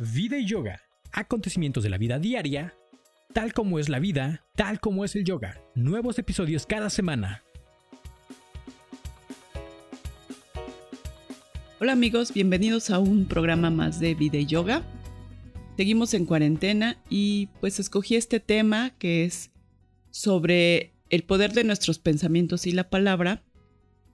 Vida 0.00 0.38
y 0.38 0.44
yoga. 0.44 0.80
Acontecimientos 1.10 1.82
de 1.82 1.90
la 1.90 1.98
vida 1.98 2.20
diaria, 2.20 2.72
tal 3.34 3.52
como 3.52 3.80
es 3.80 3.88
la 3.88 3.98
vida, 3.98 4.44
tal 4.54 4.78
como 4.78 5.04
es 5.04 5.16
el 5.16 5.24
yoga. 5.24 5.60
Nuevos 5.74 6.20
episodios 6.20 6.66
cada 6.66 6.88
semana. 6.88 7.42
Hola 11.80 11.90
amigos, 11.90 12.32
bienvenidos 12.32 12.90
a 12.90 13.00
un 13.00 13.26
programa 13.26 13.70
más 13.70 13.98
de 13.98 14.14
Vida 14.14 14.38
y 14.38 14.46
Yoga. 14.46 14.84
Seguimos 15.76 16.14
en 16.14 16.26
cuarentena 16.26 17.02
y 17.10 17.48
pues 17.60 17.80
escogí 17.80 18.14
este 18.14 18.38
tema 18.38 18.90
que 18.98 19.24
es 19.24 19.50
sobre 20.12 20.92
el 21.10 21.24
poder 21.24 21.54
de 21.54 21.64
nuestros 21.64 21.98
pensamientos 21.98 22.68
y 22.68 22.70
la 22.72 22.88
palabra, 22.88 23.42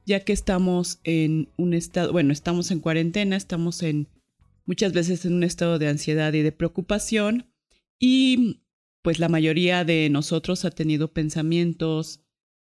ya 0.07 0.21
que 0.21 0.33
estamos 0.33 1.01
en 1.05 1.51
un 1.59 1.75
estado, 1.75 2.11
bueno, 2.11 2.33
estamos 2.33 2.71
en 2.71 2.81
cuarentena, 2.81 3.37
estamos 3.37 3.83
en 3.83 4.09
muchas 4.67 4.93
veces 4.93 5.25
en 5.25 5.35
un 5.35 5.45
estado 5.45 5.79
de 5.79 5.89
ansiedad 5.89 6.33
y 6.33 6.43
de 6.43 6.53
preocupación 6.53 7.53
y 7.99 8.63
pues 9.03 9.19
la 9.19 9.29
mayoría 9.29 9.85
de 9.85 10.09
nosotros 10.11 10.65
ha 10.65 10.71
tenido 10.71 11.13
pensamientos 11.13 12.25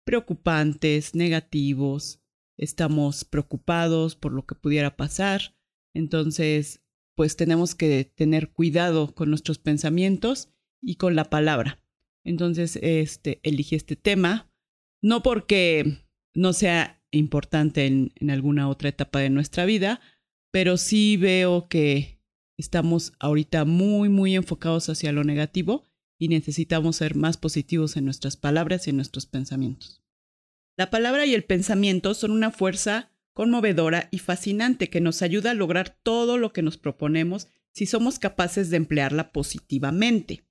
preocupantes, 0.05 1.15
negativos, 1.15 2.21
estamos 2.57 3.23
preocupados 3.25 4.15
por 4.15 4.33
lo 4.33 4.45
que 4.45 4.55
pudiera 4.55 4.95
pasar, 4.95 5.55
entonces 5.93 6.81
pues 7.15 7.35
tenemos 7.35 7.75
que 7.75 8.05
tener 8.05 8.51
cuidado 8.51 9.15
con 9.15 9.29
nuestros 9.29 9.57
pensamientos 9.57 10.53
y 10.81 10.95
con 10.95 11.15
la 11.15 11.31
palabra. 11.31 11.81
Entonces, 12.23 12.77
este, 12.83 13.39
este 13.41 13.95
tema, 13.95 14.51
no 15.01 15.23
porque 15.23 16.05
no 16.35 16.53
sea 16.53 17.01
importante 17.09 17.87
en 17.87 18.29
alguna 18.29 18.69
otra 18.69 18.89
etapa 18.89 19.19
de 19.19 19.31
nuestra 19.31 19.65
vida, 19.65 19.99
pero 20.51 20.77
sí 20.77 21.17
veo 21.17 21.67
que 21.67 22.19
estamos 22.57 23.13
ahorita 23.19 23.65
muy, 23.65 24.09
muy 24.09 24.35
enfocados 24.35 24.89
hacia 24.89 25.11
lo 25.11 25.23
negativo 25.23 25.83
y 26.17 26.29
necesitamos 26.29 26.97
ser 26.97 27.15
más 27.15 27.37
positivos 27.37 27.95
en 27.97 28.05
nuestras 28.05 28.37
palabras 28.37 28.87
y 28.87 28.89
en 28.89 28.95
nuestros 28.95 29.25
pensamientos. 29.25 30.01
La 30.77 30.89
palabra 30.89 31.25
y 31.25 31.33
el 31.33 31.43
pensamiento 31.43 32.13
son 32.13 32.31
una 32.31 32.51
fuerza 32.51 33.11
conmovedora 33.33 34.09
y 34.11 34.19
fascinante 34.19 34.89
que 34.89 35.01
nos 35.01 35.21
ayuda 35.21 35.51
a 35.51 35.55
lograr 35.55 35.97
todo 36.01 36.37
lo 36.37 36.53
que 36.53 36.63
nos 36.63 36.77
proponemos 36.77 37.47
si 37.71 37.85
somos 37.85 38.17
capaces 38.17 38.71
de 38.71 38.77
emplearla 38.77 39.31
positivamente. 39.31 40.43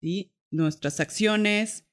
¿Sí? 0.00 0.32
Nuestras 0.50 1.00
acciones 1.00 1.86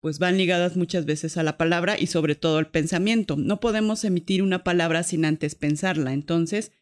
pues 0.00 0.18
van 0.18 0.36
ligadas 0.38 0.76
muchas 0.76 1.04
veces 1.06 1.36
a 1.36 1.42
la 1.42 1.56
palabra 1.56 1.98
y 1.98 2.06
sobre 2.06 2.34
todo 2.34 2.58
al 2.58 2.70
pensamiento. 2.70 3.36
No 3.36 3.60
podemos 3.60 4.04
emitir 4.04 4.42
una 4.42 4.64
palabra 4.64 5.02
sin 5.02 5.24
antes 5.24 5.54
pensarla. 5.54 6.12
Entonces, 6.12 6.72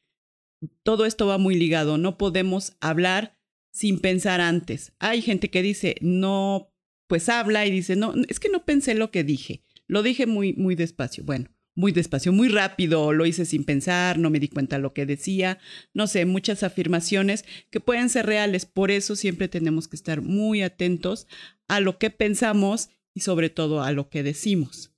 todo 0.83 1.07
esto 1.07 1.27
va 1.27 1.39
muy 1.39 1.55
ligado. 1.55 1.99
No 1.99 2.19
podemos 2.19 2.77
hablar 2.81 3.39
sin 3.73 4.01
pensar 4.01 4.41
antes. 4.41 4.93
Hay 4.99 5.23
gente 5.23 5.51
que 5.51 5.63
dice, 5.63 5.97
no, 6.01 6.73
pues 7.07 7.29
habla 7.29 7.67
y 7.67 7.71
dice, 7.71 7.97
no, 7.97 8.15
es 8.29 8.41
que 8.41 8.49
no 8.49 8.65
pensé 8.65 8.95
lo 8.95 9.11
que 9.11 9.25
dije. 9.25 9.65
Lo 9.87 10.03
dije 10.03 10.27
muy, 10.27 10.53
muy 10.55 10.75
despacio. 10.75 11.25
Bueno, 11.25 11.51
muy 11.75 11.93
despacio, 11.93 12.33
muy 12.33 12.49
rápido, 12.49 13.13
lo 13.13 13.27
hice 13.27 13.45
sin 13.45 13.65
pensar, 13.65 14.19
no 14.19 14.31
me 14.31 14.39
di 14.39 14.49
cuenta 14.49 14.79
lo 14.79 14.93
que 14.93 15.07
decía, 15.07 15.59
no 15.93 16.07
sé, 16.07 16.25
muchas 16.25 16.63
afirmaciones 16.63 17.45
que 17.71 17.81
pueden 17.81 18.09
ser 18.09 18.27
reales. 18.27 18.65
Por 18.65 18.91
eso 18.91 19.17
siempre 19.17 19.49
tenemos 19.49 19.89
que 19.89 19.97
estar 19.97 20.23
muy 20.23 20.63
atentos 20.63 21.27
a 21.67 21.81
lo 21.81 21.99
que 21.99 22.11
pensamos 22.11 22.91
y 23.15 23.21
sobre 23.21 23.49
todo 23.49 23.83
a 23.83 23.93
lo 23.93 24.11
que 24.11 24.23
decimos. 24.23 24.93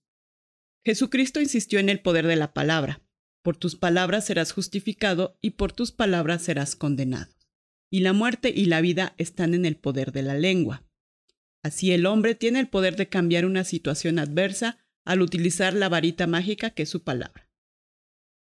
Jesucristo 0.84 1.40
insistió 1.40 1.78
en 1.78 1.88
el 1.88 2.00
poder 2.00 2.26
de 2.26 2.36
la 2.36 2.54
palabra. 2.54 3.02
Por 3.42 3.56
tus 3.56 3.76
palabras 3.76 4.26
serás 4.26 4.52
justificado 4.52 5.38
y 5.40 5.50
por 5.50 5.72
tus 5.72 5.92
palabras 5.92 6.42
serás 6.42 6.74
condenado. 6.74 7.32
Y 7.90 8.00
la 8.00 8.12
muerte 8.12 8.52
y 8.54 8.64
la 8.64 8.80
vida 8.80 9.14
están 9.18 9.54
en 9.54 9.66
el 9.66 9.76
poder 9.76 10.12
de 10.12 10.22
la 10.22 10.34
lengua. 10.34 10.84
Así 11.62 11.92
el 11.92 12.06
hombre 12.06 12.34
tiene 12.34 12.60
el 12.60 12.68
poder 12.68 12.96
de 12.96 13.08
cambiar 13.08 13.44
una 13.44 13.64
situación 13.64 14.18
adversa 14.18 14.78
al 15.04 15.22
utilizar 15.22 15.74
la 15.74 15.88
varita 15.88 16.26
mágica 16.26 16.70
que 16.70 16.84
es 16.84 16.88
su 16.88 17.02
palabra. 17.02 17.48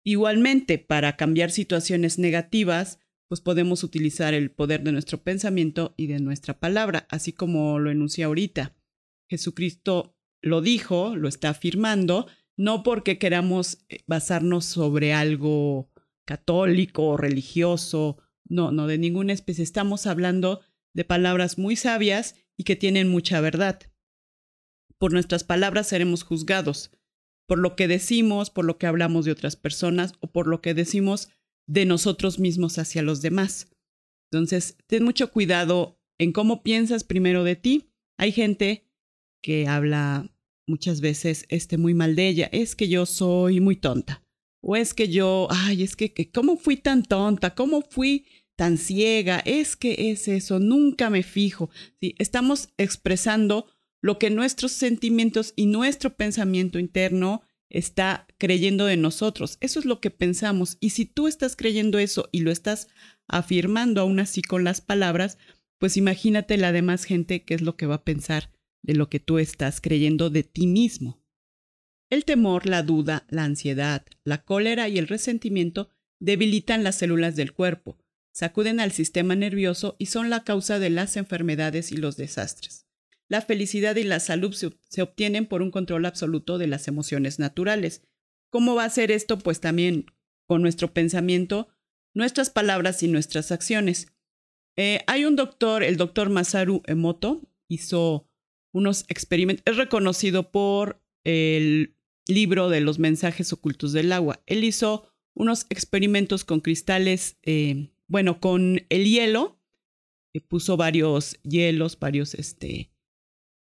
Igualmente, 0.03 0.77
para 0.77 1.17
cambiar 1.17 1.51
situaciones 1.51 2.17
negativas, 2.17 2.99
pues 3.27 3.41
podemos 3.41 3.83
utilizar 3.83 4.33
el 4.33 4.49
poder 4.49 4.83
de 4.83 4.91
nuestro 4.91 5.21
pensamiento 5.21 5.93
y 5.97 6.07
de 6.07 6.19
nuestra 6.19 6.59
palabra, 6.59 7.05
así 7.09 7.33
como 7.33 7.77
lo 7.79 7.91
enuncié 7.91 8.23
ahorita. 8.23 8.75
Jesucristo 9.29 10.15
lo 10.41 10.61
dijo, 10.61 11.15
lo 11.15 11.27
está 11.27 11.49
afirmando, 11.49 12.27
no 12.57 12.83
porque 12.83 13.17
queramos 13.17 13.85
eh, 13.89 13.99
basarnos 14.07 14.65
sobre 14.65 15.13
algo 15.13 15.91
católico 16.25 17.05
o 17.07 17.17
religioso, 17.17 18.17
no, 18.45 18.71
no, 18.71 18.87
de 18.87 18.97
ninguna 18.97 19.33
especie. 19.33 19.63
Estamos 19.63 20.07
hablando 20.07 20.61
de 20.93 21.05
palabras 21.05 21.57
muy 21.57 21.75
sabias 21.75 22.35
y 22.57 22.63
que 22.63 22.75
tienen 22.75 23.09
mucha 23.09 23.41
verdad 23.41 23.79
por 24.99 25.13
nuestras 25.13 25.43
palabras 25.43 25.87
seremos 25.87 26.23
juzgados, 26.23 26.91
por 27.47 27.57
lo 27.57 27.75
que 27.75 27.87
decimos, 27.87 28.51
por 28.51 28.65
lo 28.65 28.77
que 28.77 28.85
hablamos 28.85 29.25
de 29.25 29.31
otras 29.31 29.55
personas 29.55 30.13
o 30.19 30.31
por 30.31 30.45
lo 30.45 30.61
que 30.61 30.75
decimos 30.75 31.29
de 31.67 31.85
nosotros 31.85 32.37
mismos 32.37 32.77
hacia 32.77 33.01
los 33.01 33.21
demás. 33.21 33.71
Entonces, 34.29 34.77
ten 34.85 35.03
mucho 35.03 35.31
cuidado 35.31 35.99
en 36.19 36.33
cómo 36.33 36.61
piensas 36.61 37.03
primero 37.03 37.43
de 37.43 37.55
ti. 37.55 37.89
Hay 38.17 38.31
gente 38.31 38.88
que 39.41 39.67
habla 39.67 40.29
muchas 40.69 41.01
veces 41.01 41.45
este 41.49 41.77
muy 41.77 41.93
mal 41.93 42.15
de 42.15 42.29
ella, 42.29 42.49
es 42.51 42.75
que 42.75 42.87
yo 42.87 43.05
soy 43.05 43.59
muy 43.59 43.75
tonta. 43.75 44.23
O 44.61 44.75
es 44.75 44.93
que 44.93 45.09
yo, 45.09 45.47
ay, 45.49 45.83
es 45.83 45.95
que, 45.95 46.13
¿cómo 46.31 46.57
fui 46.57 46.77
tan 46.77 47.03
tonta? 47.03 47.55
¿Cómo 47.55 47.81
fui 47.81 48.25
tan 48.55 48.77
ciega? 48.77 49.39
Es 49.39 49.75
que 49.75 50.11
es 50.11 50.27
eso, 50.27 50.59
nunca 50.59 51.09
me 51.09 51.23
fijo. 51.23 51.69
¿Sí? 51.99 52.15
Estamos 52.19 52.69
expresando 52.77 53.67
lo 54.01 54.19
que 54.19 54.29
nuestros 54.29 54.71
sentimientos 54.71 55.53
y 55.55 55.65
nuestro 55.65 56.15
pensamiento 56.15 56.77
interno 56.77 57.41
está 57.69 58.27
creyendo 58.37 58.85
de 58.85 58.97
nosotros. 58.97 59.57
Eso 59.61 59.79
es 59.79 59.85
lo 59.85 60.01
que 60.01 60.11
pensamos. 60.11 60.77
Y 60.79 60.91
si 60.91 61.05
tú 61.05 61.27
estás 61.27 61.55
creyendo 61.55 61.99
eso 61.99 62.27
y 62.31 62.41
lo 62.41 62.51
estás 62.51 62.87
afirmando 63.27 64.01
aún 64.01 64.19
así 64.19 64.41
con 64.41 64.63
las 64.63 64.81
palabras, 64.81 65.37
pues 65.77 65.95
imagínate 65.95 66.57
la 66.57 66.71
demás 66.71 67.05
gente 67.05 67.43
qué 67.43 67.53
es 67.53 67.61
lo 67.61 67.77
que 67.77 67.85
va 67.85 67.95
a 67.95 68.03
pensar 68.03 68.49
de 68.81 68.95
lo 68.95 69.09
que 69.09 69.19
tú 69.19 69.39
estás 69.39 69.81
creyendo 69.81 70.29
de 70.29 70.43
ti 70.43 70.67
mismo. 70.67 71.21
El 72.09 72.25
temor, 72.25 72.65
la 72.65 72.83
duda, 72.83 73.25
la 73.29 73.43
ansiedad, 73.43 74.05
la 74.23 74.43
cólera 74.43 74.89
y 74.89 74.97
el 74.97 75.07
resentimiento 75.07 75.89
debilitan 76.19 76.83
las 76.83 76.95
células 76.95 77.35
del 77.35 77.53
cuerpo, 77.53 77.97
sacuden 78.33 78.79
al 78.79 78.91
sistema 78.91 79.35
nervioso 79.35 79.95
y 79.99 80.07
son 80.07 80.29
la 80.29 80.43
causa 80.43 80.79
de 80.79 80.89
las 80.89 81.17
enfermedades 81.17 81.91
y 81.91 81.97
los 81.97 82.17
desastres 82.17 82.89
la 83.29 83.41
felicidad 83.41 83.95
y 83.95 84.03
la 84.03 84.19
salud 84.19 84.53
se, 84.53 85.01
obtienen 85.01 85.45
por 85.45 85.61
un 85.61 85.71
control 85.71 86.05
absoluto 86.05 86.57
de 86.57 86.67
las 86.67 86.87
emociones 86.87 87.39
naturales. 87.39 88.01
¿Cómo 88.49 88.73
va 88.75 88.85
a 88.85 88.89
ser 88.89 89.11
esto? 89.11 89.37
Pues 89.37 89.61
también 89.61 90.07
con 90.47 90.63
nuestro 90.63 90.91
pensamiento, 90.93 91.69
nuestras 92.15 92.49
palabras 92.49 93.03
y 93.03 93.07
nuestras 93.07 93.51
acciones. 93.51 94.07
Eh, 94.75 95.01
hay 95.05 95.25
un 95.25 95.35
doctor, 95.35 95.83
el 95.83 95.95
doctor 95.95 96.29
Masaru 96.29 96.81
Emoto, 96.87 97.41
hizo 97.67 98.27
unos 98.71 99.05
experimentos, 99.07 99.63
es 99.65 99.77
reconocido 99.77 100.51
por 100.51 101.01
el 101.23 101.95
libro 102.27 102.69
de 102.69 102.81
los 102.81 102.99
mensajes 102.99 103.51
ocultos 103.53 103.91
del 103.93 104.11
agua. 104.11 104.41
Él 104.45 104.63
hizo 104.63 105.11
unos 105.33 105.65
experimentos 105.69 106.43
con 106.43 106.59
cristales, 106.59 107.37
eh, 107.43 107.89
bueno, 108.07 108.39
con 108.39 108.85
el 108.89 109.05
hielo, 109.05 109.59
eh, 110.33 110.41
puso 110.41 110.77
varios 110.77 111.39
hielos, 111.43 111.97
varios 111.99 112.33
este, 112.33 112.91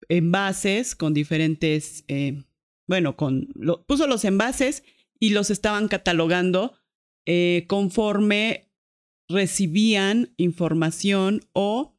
envases 0.09 0.97
con 0.97 1.15
diferentes, 1.15 2.05
eh, 2.09 2.43
bueno, 2.89 3.17
con 3.17 3.49
puso 3.87 4.07
los 4.07 4.25
envases 4.25 4.83
y 5.19 5.31
los 5.31 5.51
estaban 5.51 5.89
catalogando 5.89 6.75
conforme 7.69 8.73
recibían 9.29 10.35
información 10.37 11.43
o 11.53 11.97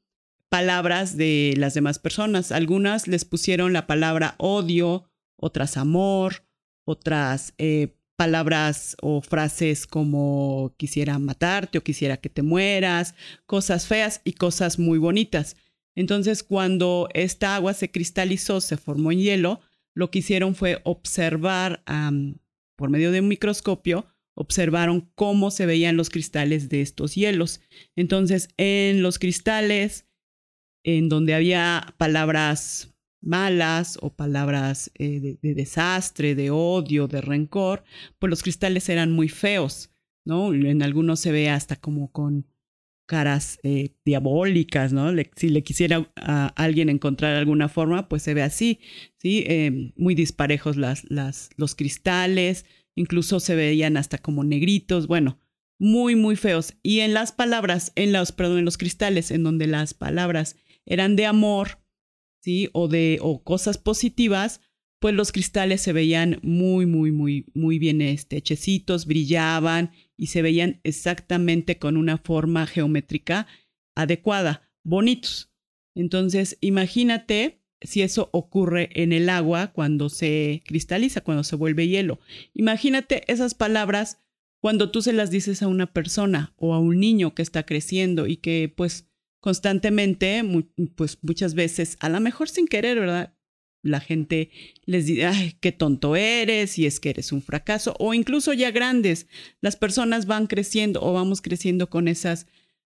palabras 0.52 1.16
de 1.16 1.54
las 1.56 1.74
demás 1.74 1.98
personas. 1.98 2.52
Algunas 2.52 3.08
les 3.08 3.24
pusieron 3.24 3.72
la 3.72 3.88
palabra 3.88 4.36
odio, 4.38 5.10
otras 5.38 5.78
amor, 5.78 6.44
otras 6.84 7.54
eh, 7.58 7.96
palabras 8.18 8.98
o 9.02 9.22
frases 9.22 9.88
como 9.88 10.76
quisiera 10.76 11.18
matarte 11.20 11.78
o 11.78 11.84
quisiera 11.84 12.18
que 12.18 12.28
te 12.28 12.42
mueras, 12.42 13.16
cosas 13.46 13.88
feas 13.88 14.20
y 14.26 14.34
cosas 14.34 14.78
muy 14.78 14.98
bonitas. 14.98 15.56
Entonces, 15.96 16.44
cuando 16.44 17.08
esta 17.14 17.56
agua 17.56 17.74
se 17.74 17.90
cristalizó, 17.90 18.60
se 18.60 18.76
formó 18.76 19.14
en 19.14 19.20
hielo, 19.20 19.62
lo 19.94 20.12
que 20.12 20.20
hicieron 20.20 20.54
fue 20.54 20.82
observar 20.84 21.82
por 22.76 22.90
medio 22.90 23.14
de 23.14 23.22
un 23.22 23.30
microscopio, 23.30 24.06
observaron 24.34 25.10
cómo 25.16 25.50
se 25.50 25.66
veían 25.66 25.96
los 25.96 26.10
cristales 26.10 26.68
de 26.68 26.82
estos 26.82 27.16
hielos. 27.16 27.62
Entonces, 27.96 28.50
en 28.58 29.02
los 29.02 29.18
cristales, 29.18 30.11
en 30.84 31.10
donde 31.10 31.34
había 31.34 31.94
palabras 31.98 32.94
malas 33.22 34.00
o 34.02 34.16
palabras 34.16 34.92
eh, 34.96 35.20
de, 35.20 35.40
de, 35.42 35.54
desastre, 35.54 36.36
de 36.36 36.50
odio, 36.50 37.08
de 37.08 37.22
rencor, 37.22 37.84
pues 38.20 38.30
los 38.30 38.44
cristales 38.44 38.90
eran 38.90 39.12
muy 39.12 39.30
feos, 39.30 39.92
¿no? 40.26 40.54
En 40.54 40.82
algunos 40.82 41.20
se 41.20 41.32
ve 41.32 41.50
hasta 41.50 41.76
como 41.76 42.12
con 42.12 42.48
caras 43.12 43.60
eh, 43.64 43.90
diabólicas, 44.06 44.94
¿no? 44.94 45.12
si 45.36 45.50
le 45.50 45.64
quisiera 45.64 46.10
a 46.16 46.48
alguien 46.56 46.88
encontrar 46.88 47.36
alguna 47.36 47.68
forma, 47.68 48.08
pues 48.08 48.24
se 48.24 48.34
ve 48.34 48.42
así, 48.42 48.80
¿sí? 49.18 49.44
Eh, 49.48 49.92
muy 49.98 50.16
disparejos 50.16 50.78
las, 50.78 51.04
los 51.58 51.76
cristales, 51.76 52.66
incluso 52.96 53.42
se 53.42 53.54
veían 53.54 53.98
hasta 53.98 54.18
como 54.18 54.46
negritos, 54.46 55.08
bueno, 55.08 55.40
muy, 55.78 56.16
muy 56.16 56.38
feos. 56.38 56.76
Y 56.84 57.02
en 57.02 57.14
las 57.14 57.34
palabras, 57.34 57.92
en 57.96 58.14
los, 58.14 58.32
perdón, 58.32 58.60
en 58.60 58.66
los 58.66 58.78
cristales, 58.78 59.32
en 59.32 59.44
donde 59.44 59.68
las 59.68 59.94
palabras 59.94 60.56
eran 60.86 61.16
de 61.16 61.26
amor, 61.26 61.84
¿sí? 62.42 62.70
O 62.74 62.88
de, 62.88 63.20
o 63.22 63.44
cosas 63.44 63.78
positivas, 63.78 64.62
pues 65.00 65.16
los 65.16 65.32
cristales 65.32 65.82
se 65.82 65.94
veían 65.94 66.40
muy, 66.44 66.86
muy, 66.86 67.12
muy, 67.12 67.46
muy 67.56 67.80
bien 67.80 68.02
este, 68.02 68.38
hechecitos, 68.38 69.08
brillaban 69.08 69.92
y 70.16 70.28
se 70.28 70.44
veían 70.44 70.80
exactamente 70.84 71.80
con 71.80 71.98
una 71.98 72.20
forma 72.20 72.68
geométrica 72.68 73.48
adecuada, 73.96 74.70
bonitos. 74.84 75.52
Entonces, 75.96 76.58
imagínate 76.62 77.62
si 77.82 78.04
eso 78.04 78.30
ocurre 78.32 78.90
en 78.94 79.12
el 79.12 79.30
agua 79.30 79.74
cuando 79.74 80.10
se 80.10 80.62
cristaliza, 80.66 81.22
cuando 81.22 81.44
se 81.44 81.56
vuelve 81.56 81.88
hielo. 81.88 82.20
Imagínate 82.54 83.24
esas 83.32 83.56
palabras 83.56 84.20
cuando 84.62 84.92
tú 84.92 85.02
se 85.02 85.14
las 85.14 85.32
dices 85.32 85.64
a 85.64 85.68
una 85.68 85.92
persona 85.92 86.54
o 86.58 86.76
a 86.76 86.80
un 86.80 87.00
niño 87.00 87.34
que 87.34 87.42
está 87.42 87.64
creciendo 87.66 88.28
y 88.28 88.38
que 88.38 88.72
pues 88.76 89.11
constantemente, 89.42 90.42
pues 90.96 91.18
muchas 91.22 91.54
veces, 91.54 91.98
a 92.00 92.08
lo 92.08 92.22
mejor 92.22 92.48
sin 92.48 92.68
querer, 92.68 93.00
¿verdad? 93.00 93.34
la 93.84 94.00
gente 94.00 94.52
les 94.86 95.06
dice, 95.06 95.26
ay, 95.26 95.58
qué 95.60 95.72
tonto 95.72 96.16
eres 96.16 96.78
y 96.78 96.86
es 96.86 97.00
que 97.00 97.10
eres 97.10 97.32
un 97.32 97.42
fracaso, 97.42 97.96
o 98.00 98.14
incluso 98.14 98.54
ya 98.54 98.72
grandes, 98.72 99.28
las 99.60 99.76
personas 99.76 100.26
van 100.26 100.48
creciendo 100.48 101.02
o 101.02 101.14
vamos 101.14 101.42
creciendo 101.42 101.90
con 101.90 102.08
esas, 102.08 102.48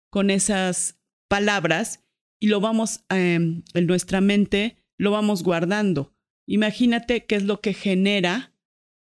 con 0.09 0.29
esas 0.29 0.99
palabras 1.27 2.01
y 2.39 2.47
lo 2.47 2.59
vamos 2.59 3.03
em, 3.09 3.63
en 3.73 3.87
nuestra 3.87 4.21
mente, 4.21 4.77
lo 4.97 5.11
vamos 5.11 5.43
guardando. 5.43 6.13
Imagínate 6.45 7.25
qué 7.25 7.35
es 7.35 7.43
lo 7.43 7.61
que 7.61 7.73
genera 7.73 8.53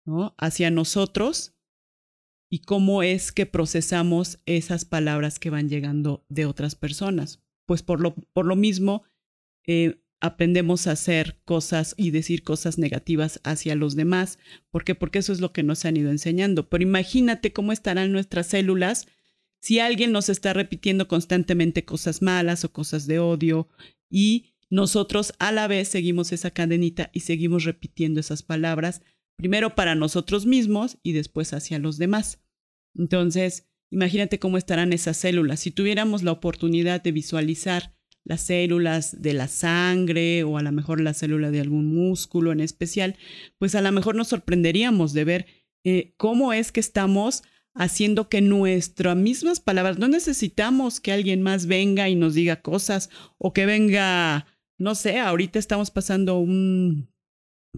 ¿no? 0.05 0.35
hacia 0.37 0.69
nosotros 0.69 1.52
y 2.53 2.59
cómo 2.59 3.01
es 3.01 3.31
que 3.31 3.47
procesamos 3.47 4.37
esas 4.45 4.85
palabras 4.85 5.39
que 5.39 5.49
van 5.49 5.69
llegando 5.69 6.23
de 6.29 6.45
otras 6.45 6.75
personas. 6.75 7.41
Pues 7.65 7.81
por 7.81 7.99
lo, 7.99 8.13
por 8.13 8.45
lo 8.45 8.55
mismo, 8.55 9.01
eh, 9.65 10.03
aprendemos 10.19 10.85
a 10.85 10.91
hacer 10.91 11.41
cosas 11.45 11.95
y 11.97 12.11
decir 12.11 12.43
cosas 12.43 12.77
negativas 12.77 13.41
hacia 13.43 13.73
los 13.73 13.95
demás. 13.95 14.37
¿Por 14.69 14.83
qué? 14.83 14.93
Porque 14.93 15.17
eso 15.17 15.33
es 15.33 15.41
lo 15.41 15.51
que 15.51 15.63
nos 15.63 15.83
han 15.85 15.97
ido 15.97 16.11
enseñando. 16.11 16.69
Pero 16.69 16.83
imagínate 16.83 17.53
cómo 17.53 17.71
estarán 17.71 18.11
nuestras 18.11 18.45
células 18.45 19.07
si 19.59 19.79
alguien 19.79 20.11
nos 20.11 20.29
está 20.29 20.53
repitiendo 20.53 21.07
constantemente 21.07 21.85
cosas 21.85 22.21
malas 22.21 22.63
o 22.65 22.71
cosas 22.71 23.07
de 23.07 23.17
odio 23.17 23.67
y 24.11 24.53
nosotros 24.69 25.33
a 25.39 25.51
la 25.51 25.67
vez 25.67 25.87
seguimos 25.87 26.31
esa 26.31 26.51
cadenita 26.51 27.09
y 27.13 27.21
seguimos 27.21 27.63
repitiendo 27.63 28.19
esas 28.19 28.43
palabras, 28.43 29.01
primero 29.37 29.73
para 29.73 29.95
nosotros 29.95 30.45
mismos 30.45 30.99
y 31.01 31.13
después 31.13 31.51
hacia 31.53 31.79
los 31.79 31.97
demás. 31.97 32.42
Entonces, 32.95 33.69
imagínate 33.89 34.39
cómo 34.39 34.57
estarán 34.57 34.93
esas 34.93 35.17
células. 35.17 35.59
Si 35.59 35.71
tuviéramos 35.71 36.23
la 36.23 36.31
oportunidad 36.31 37.01
de 37.01 37.11
visualizar 37.11 37.95
las 38.25 38.41
células 38.41 39.21
de 39.21 39.33
la 39.33 39.47
sangre 39.47 40.43
o 40.43 40.57
a 40.57 40.61
lo 40.61 40.71
mejor 40.71 41.01
la 41.01 41.13
célula 41.13 41.51
de 41.51 41.59
algún 41.59 41.93
músculo 41.93 42.51
en 42.51 42.61
especial, 42.61 43.17
pues 43.57 43.75
a 43.75 43.81
lo 43.81 43.91
mejor 43.91 44.15
nos 44.15 44.29
sorprenderíamos 44.29 45.13
de 45.13 45.23
ver 45.25 45.45
eh, 45.83 46.13
cómo 46.17 46.53
es 46.53 46.71
que 46.71 46.79
estamos 46.79 47.43
haciendo 47.75 48.29
que 48.29 48.41
nuestras 48.41 49.17
mismas 49.17 49.59
palabras, 49.59 49.97
no 49.97 50.07
necesitamos 50.07 50.99
que 50.99 51.11
alguien 51.11 51.41
más 51.41 51.65
venga 51.65 52.07
y 52.07 52.15
nos 52.15 52.35
diga 52.35 52.61
cosas 52.61 53.09
o 53.37 53.51
que 53.51 53.65
venga, 53.65 54.45
no 54.77 54.95
sé, 54.95 55.19
ahorita 55.19 55.59
estamos 55.59 55.89
pasando 55.89 56.37
un 56.37 57.09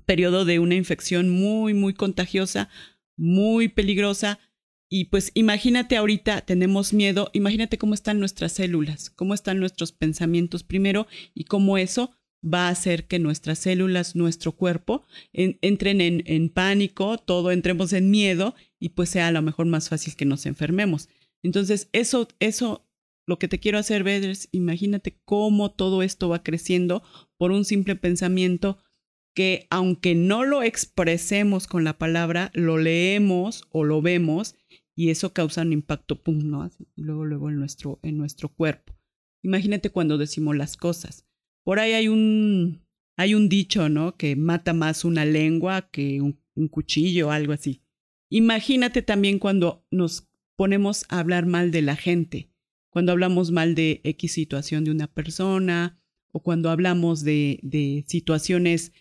periodo 0.05 0.43
de 0.43 0.59
una 0.59 0.75
infección 0.75 1.29
muy, 1.29 1.73
muy 1.73 1.93
contagiosa, 1.93 2.69
muy 3.17 3.69
peligrosa, 3.69 4.39
y 4.97 5.03
pues 5.03 5.31
imagínate 5.33 5.97
ahorita, 5.97 6.39
tenemos 6.45 6.93
miedo, 6.93 7.29
imagínate 7.33 7.77
cómo 7.77 7.93
están 7.93 8.17
nuestras 8.17 8.53
células, 8.53 9.09
cómo 9.09 9.33
están 9.33 9.59
nuestros 9.59 9.91
pensamientos 9.91 10.63
primero 10.63 11.05
y 11.33 11.43
cómo 11.43 11.77
eso 11.77 12.11
va 12.41 12.67
a 12.67 12.69
hacer 12.69 13.05
que 13.05 13.19
nuestras 13.19 13.59
células, 13.59 14.15
nuestro 14.15 14.53
cuerpo, 14.53 15.03
entren 15.33 15.99
en, 15.99 16.23
en, 16.27 16.47
pánico, 16.47 17.17
todo 17.17 17.51
entremos 17.51 17.91
en 17.91 18.09
miedo 18.09 18.55
y 18.79 18.89
pues 18.89 19.09
sea 19.09 19.27
a 19.27 19.31
lo 19.33 19.41
mejor 19.41 19.65
más 19.65 19.89
fácil 19.89 20.15
que 20.15 20.23
nos 20.23 20.45
enfermemos. 20.45 21.09
Entonces, 21.43 21.89
eso, 21.91 22.29
eso, 22.39 22.87
lo 23.27 23.37
que 23.37 23.49
te 23.49 23.59
quiero 23.59 23.79
hacer 23.79 24.05
ver 24.05 24.23
es, 24.23 24.47
imagínate 24.53 25.19
cómo 25.25 25.71
todo 25.71 26.03
esto 26.03 26.29
va 26.29 26.41
creciendo 26.41 27.03
por 27.35 27.51
un 27.51 27.65
simple 27.65 27.97
pensamiento 27.97 28.77
que 29.35 29.67
aunque 29.69 30.15
no 30.15 30.45
lo 30.45 30.63
expresemos 30.63 31.67
con 31.67 31.83
la 31.83 31.97
palabra, 31.97 32.49
lo 32.53 32.77
leemos 32.77 33.65
o 33.69 33.83
lo 33.83 34.01
vemos 34.01 34.55
y 34.95 35.09
eso 35.09 35.33
causa 35.33 35.61
un 35.61 35.73
impacto, 35.73 36.21
pum, 36.21 36.39
¿no? 36.49 36.69
luego, 36.95 37.25
luego 37.25 37.49
en 37.49 37.57
nuestro, 37.57 37.99
en 38.01 38.17
nuestro 38.17 38.49
cuerpo. 38.49 38.93
Imagínate 39.43 39.89
cuando 39.89 40.17
decimos 40.17 40.55
las 40.55 40.77
cosas. 40.77 41.27
Por 41.63 41.79
ahí 41.79 41.91
hay 41.91 42.07
un, 42.07 42.81
hay 43.17 43.35
un 43.35 43.49
dicho, 43.49 43.89
¿no? 43.89 44.15
Que 44.15 44.35
mata 44.35 44.73
más 44.73 45.03
una 45.05 45.25
lengua 45.25 45.89
que 45.91 46.21
un, 46.21 46.39
un 46.55 46.67
cuchillo 46.67 47.29
algo 47.31 47.53
así. 47.53 47.81
Imagínate 48.29 49.01
también 49.01 49.37
cuando 49.37 49.85
nos 49.91 50.29
ponemos 50.55 51.05
a 51.09 51.19
hablar 51.19 51.45
mal 51.45 51.71
de 51.71 51.81
la 51.81 51.95
gente, 51.95 52.49
cuando 52.89 53.11
hablamos 53.11 53.51
mal 53.51 53.75
de 53.75 54.01
X 54.03 54.31
situación 54.31 54.85
de 54.85 54.91
una 54.91 55.07
persona 55.07 55.99
o 56.31 56.41
cuando 56.41 56.69
hablamos 56.69 57.23
de, 57.23 57.59
de 57.61 58.05
situaciones 58.07 58.93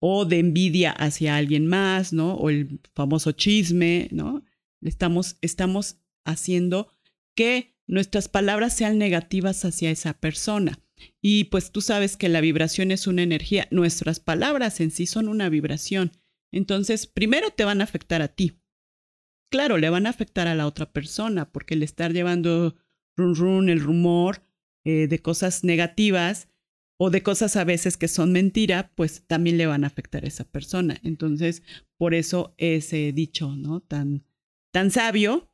o 0.00 0.24
de 0.24 0.38
envidia 0.38 0.90
hacia 0.90 1.36
alguien 1.36 1.66
más, 1.66 2.12
¿no? 2.12 2.34
O 2.34 2.50
el 2.50 2.80
famoso 2.94 3.32
chisme, 3.32 4.08
¿no? 4.12 4.42
Estamos, 4.84 5.36
estamos 5.40 5.96
haciendo 6.24 6.88
que 7.34 7.74
nuestras 7.86 8.28
palabras 8.28 8.76
sean 8.76 8.98
negativas 8.98 9.64
hacia 9.64 9.90
esa 9.90 10.14
persona. 10.14 10.80
Y 11.20 11.44
pues 11.44 11.72
tú 11.72 11.80
sabes 11.80 12.16
que 12.16 12.28
la 12.28 12.40
vibración 12.40 12.90
es 12.90 13.06
una 13.06 13.22
energía, 13.22 13.66
nuestras 13.70 14.20
palabras 14.20 14.80
en 14.80 14.90
sí 14.90 15.06
son 15.06 15.28
una 15.28 15.48
vibración. 15.48 16.12
Entonces, 16.52 17.06
primero 17.06 17.50
te 17.50 17.64
van 17.64 17.80
a 17.80 17.84
afectar 17.84 18.22
a 18.22 18.28
ti. 18.28 18.60
Claro, 19.50 19.78
le 19.78 19.90
van 19.90 20.06
a 20.06 20.10
afectar 20.10 20.46
a 20.46 20.54
la 20.54 20.66
otra 20.66 20.92
persona, 20.92 21.50
porque 21.50 21.74
el 21.74 21.82
estar 21.82 22.12
llevando 22.12 22.76
run 23.16 23.34
run, 23.34 23.68
el 23.68 23.80
rumor 23.80 24.42
eh, 24.84 25.08
de 25.08 25.20
cosas 25.20 25.64
negativas 25.64 26.48
o 26.96 27.10
de 27.10 27.22
cosas 27.22 27.56
a 27.56 27.64
veces 27.64 27.96
que 27.96 28.08
son 28.08 28.32
mentira, 28.32 28.92
pues 28.94 29.24
también 29.26 29.58
le 29.58 29.66
van 29.66 29.84
a 29.84 29.88
afectar 29.88 30.24
a 30.24 30.28
esa 30.28 30.44
persona. 30.44 31.00
Entonces, 31.02 31.62
por 31.96 32.14
eso 32.14 32.54
ese 32.56 33.12
dicho, 33.12 33.56
¿no? 33.56 33.80
Tan, 33.80 34.24
tan 34.74 34.90
sabio, 34.90 35.48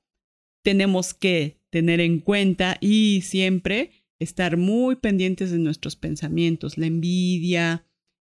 tenemos 0.65 1.13
que 1.13 1.61
tener 1.69 2.01
en 2.01 2.21
cuenta 2.21 2.79
y 2.81 3.21
siempre 3.21 3.91
estar 4.19 4.57
muy 4.57 4.97
pendientes 4.97 5.51
de 5.51 5.59
nuestros 5.59 5.95
pensamientos, 5.95 6.79
la 6.79 6.87
envidia, 6.87 7.85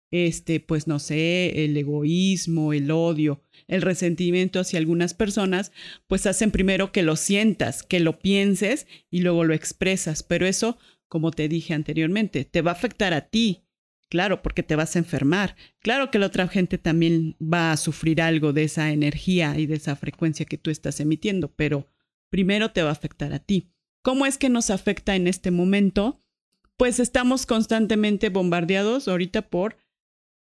este, 0.10 0.62
pues 0.62 0.88
no 0.88 1.00
sé, 1.00 1.66
el 1.66 1.76
egoísmo, 1.76 2.72
el 2.72 2.92
odio, 2.92 3.42
el 3.68 3.82
resentimiento 3.82 4.62
hacia 4.62 4.80
algunas 4.80 5.14
personas, 5.14 5.74
pues 6.08 6.26
hacen 6.28 6.50
primero 6.50 6.94
que 6.94 7.04
lo 7.04 7.18
sientas, 7.18 7.84
que 7.84 8.00
lo 8.00 8.18
pienses 8.18 8.88
y 9.12 9.20
luego 9.20 9.44
lo 9.44 9.54
expresas, 9.54 10.24
pero 10.24 10.48
eso, 10.48 10.78
como 11.10 11.32
te 11.32 11.50
dije 11.50 11.74
anteriormente, 11.74 12.46
te 12.46 12.62
va 12.62 12.72
a 12.72 12.76
afectar 12.76 13.14
a 13.14 13.28
ti, 13.28 13.65
Claro, 14.10 14.42
porque 14.42 14.64
te 14.64 14.76
vas 14.76 14.96
a 14.96 15.00
enfermar. 15.00 15.56
Claro 15.80 16.12
que 16.12 16.20
la 16.20 16.28
otra 16.28 16.48
gente 16.48 16.78
también 16.78 17.36
va 17.42 17.72
a 17.72 17.78
sufrir 17.78 18.22
algo 18.22 18.54
de 18.54 18.64
esa 18.64 18.92
energía 18.92 19.58
y 19.58 19.66
de 19.66 19.76
esa 19.76 19.96
frecuencia 19.96 20.46
que 20.46 20.58
tú 20.58 20.70
estás 20.70 21.00
emitiendo, 21.00 21.52
pero 21.56 21.88
primero 22.30 22.72
te 22.72 22.84
va 22.84 22.90
a 22.90 22.94
afectar 22.94 23.34
a 23.34 23.40
ti. 23.40 23.72
¿Cómo 24.04 24.26
es 24.26 24.38
que 24.38 24.50
nos 24.50 24.70
afecta 24.70 25.16
en 25.16 25.28
este 25.28 25.50
momento? 25.50 26.22
Pues 26.78 27.00
estamos 27.00 27.46
constantemente 27.46 28.30
bombardeados 28.30 29.08
ahorita 29.08 29.50
por 29.50 29.78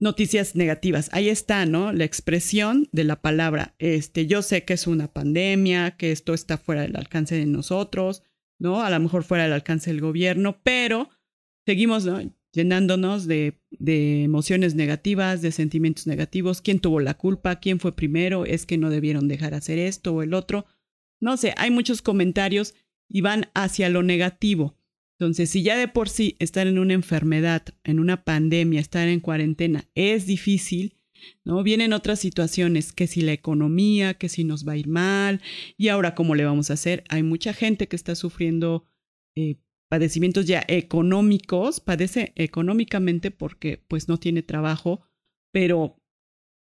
noticias 0.02 0.56
negativas. 0.56 1.10
Ahí 1.12 1.28
está, 1.28 1.66
¿no? 1.66 1.92
La 1.92 2.04
expresión 2.04 2.88
de 2.92 3.04
la 3.04 3.22
palabra. 3.22 3.74
Este, 3.78 4.26
yo 4.26 4.42
sé 4.42 4.64
que 4.64 4.72
es 4.72 4.86
una 4.86 5.12
pandemia, 5.12 5.96
que 5.96 6.10
esto 6.10 6.34
está 6.34 6.58
fuera 6.58 6.82
del 6.82 6.96
alcance 6.96 7.36
de 7.36 7.46
nosotros, 7.46 8.22
¿no? 8.58 8.82
A 8.82 8.90
lo 8.90 8.98
mejor 8.98 9.22
fuera 9.22 9.44
del 9.44 9.52
alcance 9.52 9.90
del 9.90 10.00
gobierno, 10.00 10.60
pero 10.62 11.10
seguimos, 11.66 12.04
¿no? 12.04 12.20
Llenándonos 12.52 13.26
de, 13.26 13.58
emociones 13.70 14.74
negativas, 14.74 15.42
de 15.42 15.52
sentimientos 15.52 16.06
negativos, 16.06 16.60
quién 16.60 16.78
tuvo 16.78 17.00
la 17.00 17.14
culpa, 17.14 17.56
quién 17.56 17.80
fue 17.80 17.96
primero, 17.96 18.44
es 18.44 18.66
que 18.66 18.78
no 18.78 18.90
debieron 18.90 19.28
dejar 19.28 19.54
hacer 19.54 19.78
esto 19.78 20.12
o 20.14 20.22
el 20.22 20.34
otro. 20.34 20.66
No 21.20 21.36
sé, 21.36 21.54
hay 21.56 21.70
muchos 21.70 22.02
comentarios 22.02 22.74
y 23.08 23.22
van 23.22 23.46
hacia 23.54 23.88
lo 23.88 24.02
negativo. 24.02 24.76
Entonces, 25.18 25.50
si 25.50 25.62
ya 25.62 25.76
de 25.76 25.88
por 25.88 26.08
sí 26.08 26.36
estar 26.40 26.66
en 26.66 26.78
una 26.78 26.94
enfermedad, 26.94 27.62
en 27.84 28.00
una 28.00 28.24
pandemia, 28.24 28.80
estar 28.80 29.08
en 29.08 29.20
cuarentena 29.20 29.88
es 29.94 30.26
difícil, 30.26 30.96
¿no? 31.44 31.62
Vienen 31.62 31.92
otras 31.92 32.18
situaciones, 32.18 32.92
que 32.92 33.06
si 33.06 33.20
la 33.20 33.32
economía, 33.32 34.14
que 34.14 34.28
si 34.28 34.42
nos 34.42 34.66
va 34.66 34.72
a 34.72 34.76
ir 34.76 34.88
mal, 34.88 35.40
y 35.76 35.88
ahora 35.88 36.16
cómo 36.16 36.34
le 36.34 36.44
vamos 36.44 36.70
a 36.70 36.74
hacer. 36.74 37.04
Hay 37.08 37.22
mucha 37.22 37.52
gente 37.52 37.86
que 37.86 37.94
está 37.94 38.16
sufriendo 38.16 38.84
eh, 39.36 39.56
padecimientos 39.92 40.46
ya 40.46 40.64
económicos, 40.68 41.80
padece 41.80 42.32
económicamente 42.36 43.30
porque 43.30 43.84
pues 43.88 44.08
no 44.08 44.16
tiene 44.16 44.42
trabajo, 44.42 45.02
pero 45.52 46.00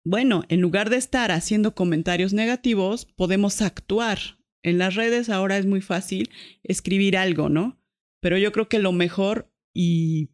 bueno, 0.05 0.43
en 0.51 0.61
lugar 0.61 0.91
de 0.91 0.99
estar 0.99 1.33
haciendo 1.33 1.75
comentarios 1.75 2.35
negativos, 2.35 3.07
podemos 3.07 3.63
actuar. 3.63 4.19
En 4.63 4.77
las 4.77 4.97
redes 4.97 5.31
ahora 5.31 5.57
es 5.57 5.65
muy 5.65 5.81
fácil 5.81 6.29
escribir 6.63 7.17
algo, 7.17 7.49
¿no? 7.49 7.83
Pero 8.21 8.37
yo 8.37 8.53
creo 8.53 8.69
que 8.69 8.81
lo 8.81 8.93
mejor, 8.93 9.51
y 9.75 10.29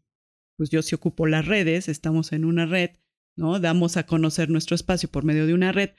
pues 0.59 0.69
yo 0.71 0.83
sí 0.83 0.97
ocupo 0.97 1.29
las 1.29 1.47
redes, 1.47 1.89
estamos 1.89 2.33
en 2.33 2.45
una 2.45 2.67
red, 2.67 2.97
¿no? 3.39 3.61
Damos 3.61 3.97
a 3.97 4.07
conocer 4.07 4.51
nuestro 4.51 4.75
espacio 4.75 5.09
por 5.09 5.23
medio 5.23 5.47
de 5.47 5.55
una 5.55 5.71
red, 5.71 5.91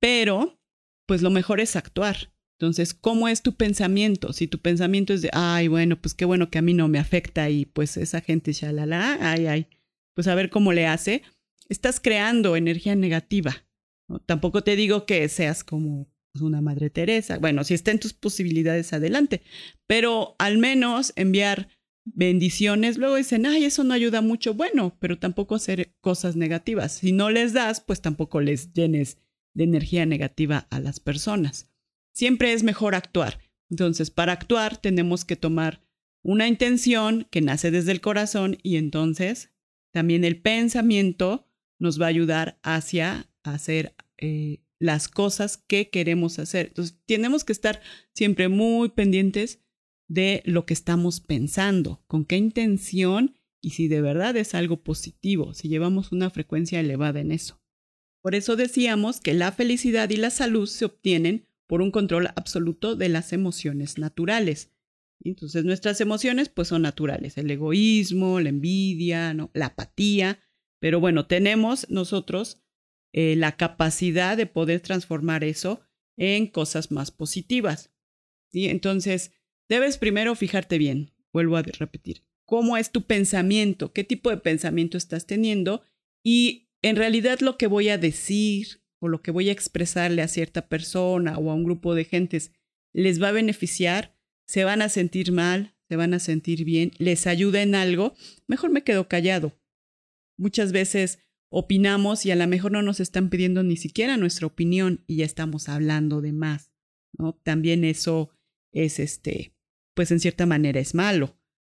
pero 0.00 0.60
pues 1.06 1.22
lo 1.22 1.30
mejor 1.30 1.60
es 1.60 1.76
actuar. 1.76 2.31
Entonces, 2.62 2.94
¿cómo 2.94 3.26
es 3.26 3.42
tu 3.42 3.56
pensamiento? 3.56 4.32
Si 4.32 4.46
tu 4.46 4.60
pensamiento 4.60 5.12
es 5.12 5.20
de, 5.20 5.30
ay, 5.32 5.66
bueno, 5.66 6.00
pues 6.00 6.14
qué 6.14 6.24
bueno 6.24 6.48
que 6.48 6.58
a 6.58 6.62
mí 6.62 6.74
no 6.74 6.86
me 6.86 7.00
afecta 7.00 7.50
y 7.50 7.66
pues 7.66 7.96
esa 7.96 8.20
gente, 8.20 8.52
la, 8.70 9.18
ay, 9.20 9.46
ay, 9.46 9.66
pues 10.14 10.28
a 10.28 10.36
ver 10.36 10.48
cómo 10.48 10.72
le 10.72 10.86
hace 10.86 11.22
estás 11.68 11.98
creando 11.98 12.54
energía 12.54 12.94
negativa. 12.94 13.64
Tampoco 14.26 14.62
te 14.62 14.76
digo 14.76 15.06
que 15.06 15.28
seas 15.28 15.64
como 15.64 16.06
una 16.40 16.60
Madre 16.60 16.88
Teresa. 16.88 17.38
Bueno, 17.38 17.64
si 17.64 17.74
está 17.74 17.90
en 17.90 17.98
tus 17.98 18.12
posibilidades, 18.12 18.92
adelante. 18.92 19.42
Pero 19.88 20.36
al 20.38 20.58
menos 20.58 21.12
enviar 21.16 21.68
bendiciones. 22.04 22.96
Luego 22.96 23.16
dicen, 23.16 23.44
ay, 23.44 23.64
eso 23.64 23.82
no 23.82 23.92
ayuda 23.92 24.20
mucho. 24.20 24.54
Bueno, 24.54 24.96
pero 25.00 25.18
tampoco 25.18 25.56
hacer 25.56 25.96
cosas 26.00 26.36
negativas. 26.36 26.92
Si 26.92 27.10
no 27.10 27.28
les 27.28 27.54
das, 27.54 27.80
pues 27.80 28.00
tampoco 28.00 28.40
les 28.40 28.72
llenes 28.72 29.18
de 29.52 29.64
energía 29.64 30.06
negativa 30.06 30.68
a 30.70 30.78
las 30.78 31.00
personas. 31.00 31.71
Siempre 32.12 32.52
es 32.52 32.62
mejor 32.62 32.94
actuar. 32.94 33.40
Entonces, 33.70 34.10
para 34.10 34.32
actuar 34.32 34.76
tenemos 34.76 35.24
que 35.24 35.36
tomar 35.36 35.82
una 36.22 36.46
intención 36.46 37.26
que 37.30 37.40
nace 37.40 37.70
desde 37.70 37.92
el 37.92 38.00
corazón 38.00 38.58
y 38.62 38.76
entonces 38.76 39.50
también 39.92 40.24
el 40.24 40.40
pensamiento 40.40 41.48
nos 41.78 42.00
va 42.00 42.06
a 42.06 42.10
ayudar 42.10 42.58
hacia 42.62 43.28
hacer 43.42 43.94
eh, 44.18 44.62
las 44.78 45.08
cosas 45.08 45.56
que 45.56 45.90
queremos 45.90 46.38
hacer. 46.38 46.68
Entonces, 46.68 46.98
tenemos 47.06 47.44
que 47.44 47.52
estar 47.52 47.80
siempre 48.14 48.48
muy 48.48 48.90
pendientes 48.90 49.60
de 50.08 50.42
lo 50.44 50.66
que 50.66 50.74
estamos 50.74 51.20
pensando, 51.20 52.02
con 52.06 52.24
qué 52.24 52.36
intención 52.36 53.38
y 53.62 53.70
si 53.70 53.88
de 53.88 54.00
verdad 54.00 54.36
es 54.36 54.54
algo 54.54 54.82
positivo, 54.82 55.54
si 55.54 55.68
llevamos 55.68 56.12
una 56.12 56.30
frecuencia 56.30 56.80
elevada 56.80 57.20
en 57.20 57.32
eso. 57.32 57.62
Por 58.20 58.34
eso 58.34 58.56
decíamos 58.56 59.20
que 59.20 59.34
la 59.34 59.52
felicidad 59.52 60.10
y 60.10 60.16
la 60.16 60.30
salud 60.30 60.66
se 60.66 60.84
obtienen 60.84 61.48
por 61.72 61.80
un 61.80 61.90
control 61.90 62.28
absoluto 62.36 62.96
de 62.96 63.08
las 63.08 63.32
emociones 63.32 63.96
naturales. 63.96 64.70
Entonces 65.24 65.64
nuestras 65.64 66.02
emociones 66.02 66.50
pues 66.50 66.68
son 66.68 66.82
naturales, 66.82 67.38
el 67.38 67.50
egoísmo, 67.50 68.40
la 68.40 68.50
envidia, 68.50 69.34
la 69.54 69.66
apatía, 69.66 70.38
pero 70.80 71.00
bueno, 71.00 71.24
tenemos 71.26 71.88
nosotros 71.88 72.60
eh, 73.14 73.36
la 73.36 73.56
capacidad 73.56 74.36
de 74.36 74.44
poder 74.44 74.80
transformar 74.80 75.44
eso 75.44 75.80
en 76.18 76.46
cosas 76.46 76.90
más 76.90 77.10
positivas. 77.10 77.90
¿sí? 78.50 78.66
Entonces, 78.66 79.32
debes 79.66 79.96
primero 79.96 80.34
fijarte 80.34 80.76
bien, 80.76 81.14
vuelvo 81.32 81.56
a 81.56 81.62
repetir, 81.62 82.20
cómo 82.44 82.76
es 82.76 82.92
tu 82.92 83.06
pensamiento, 83.06 83.94
qué 83.94 84.04
tipo 84.04 84.28
de 84.28 84.36
pensamiento 84.36 84.98
estás 84.98 85.24
teniendo 85.24 85.80
y 86.22 86.68
en 86.82 86.96
realidad 86.96 87.40
lo 87.40 87.56
que 87.56 87.66
voy 87.66 87.88
a 87.88 87.96
decir 87.96 88.81
o 89.02 89.08
lo 89.08 89.20
que 89.20 89.32
voy 89.32 89.48
a 89.48 89.52
expresarle 89.52 90.22
a 90.22 90.28
cierta 90.28 90.68
persona 90.68 91.36
o 91.36 91.50
a 91.50 91.54
un 91.54 91.64
grupo 91.64 91.94
de 91.96 92.04
gentes 92.04 92.52
les 92.92 93.20
va 93.20 93.28
a 93.28 93.32
beneficiar, 93.32 94.16
se 94.46 94.62
van 94.62 94.80
a 94.80 94.88
sentir 94.88 95.32
mal, 95.32 95.74
se 95.88 95.96
van 95.96 96.14
a 96.14 96.20
sentir 96.20 96.64
bien, 96.64 96.92
les 96.98 97.26
ayuda 97.26 97.62
en 97.62 97.74
algo, 97.74 98.14
mejor 98.46 98.70
me 98.70 98.84
quedo 98.84 99.08
callado 99.08 99.58
Muchas 100.36 100.72
veces 100.72 101.18
opinamos 101.50 102.24
y 102.24 102.30
a 102.30 102.36
lo 102.36 102.46
mejor 102.46 102.72
no 102.72 102.82
nos 102.82 103.00
están 103.00 103.28
pidiendo 103.28 103.62
ni 103.62 103.76
siquiera 103.76 104.16
nuestra 104.16 104.46
opinión 104.46 105.04
y 105.06 105.16
ya 105.16 105.24
estamos 105.24 105.68
hablando 105.68 106.20
de 106.20 106.32
más, 106.32 106.72
¿no? 107.18 107.34
También 107.42 107.84
eso 107.84 108.30
es 108.72 108.98
este, 108.98 109.54
pues 109.94 110.10
en 110.10 110.20
cierta 110.20 110.46
manera 110.46 110.80
es 110.80 110.94
malo. 110.94 111.36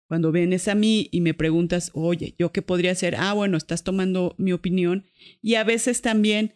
Cuando 0.07 0.31
vienes 0.31 0.67
a 0.67 0.75
mí 0.75 1.09
y 1.11 1.21
me 1.21 1.33
preguntas, 1.33 1.89
oye, 1.93 2.35
¿yo 2.37 2.51
qué 2.51 2.61
podría 2.61 2.91
hacer? 2.91 3.15
Ah, 3.17 3.33
bueno, 3.33 3.57
estás 3.57 3.83
tomando 3.83 4.35
mi 4.37 4.51
opinión. 4.51 5.05
Y 5.41 5.55
a 5.55 5.63
veces 5.63 6.01
también 6.01 6.53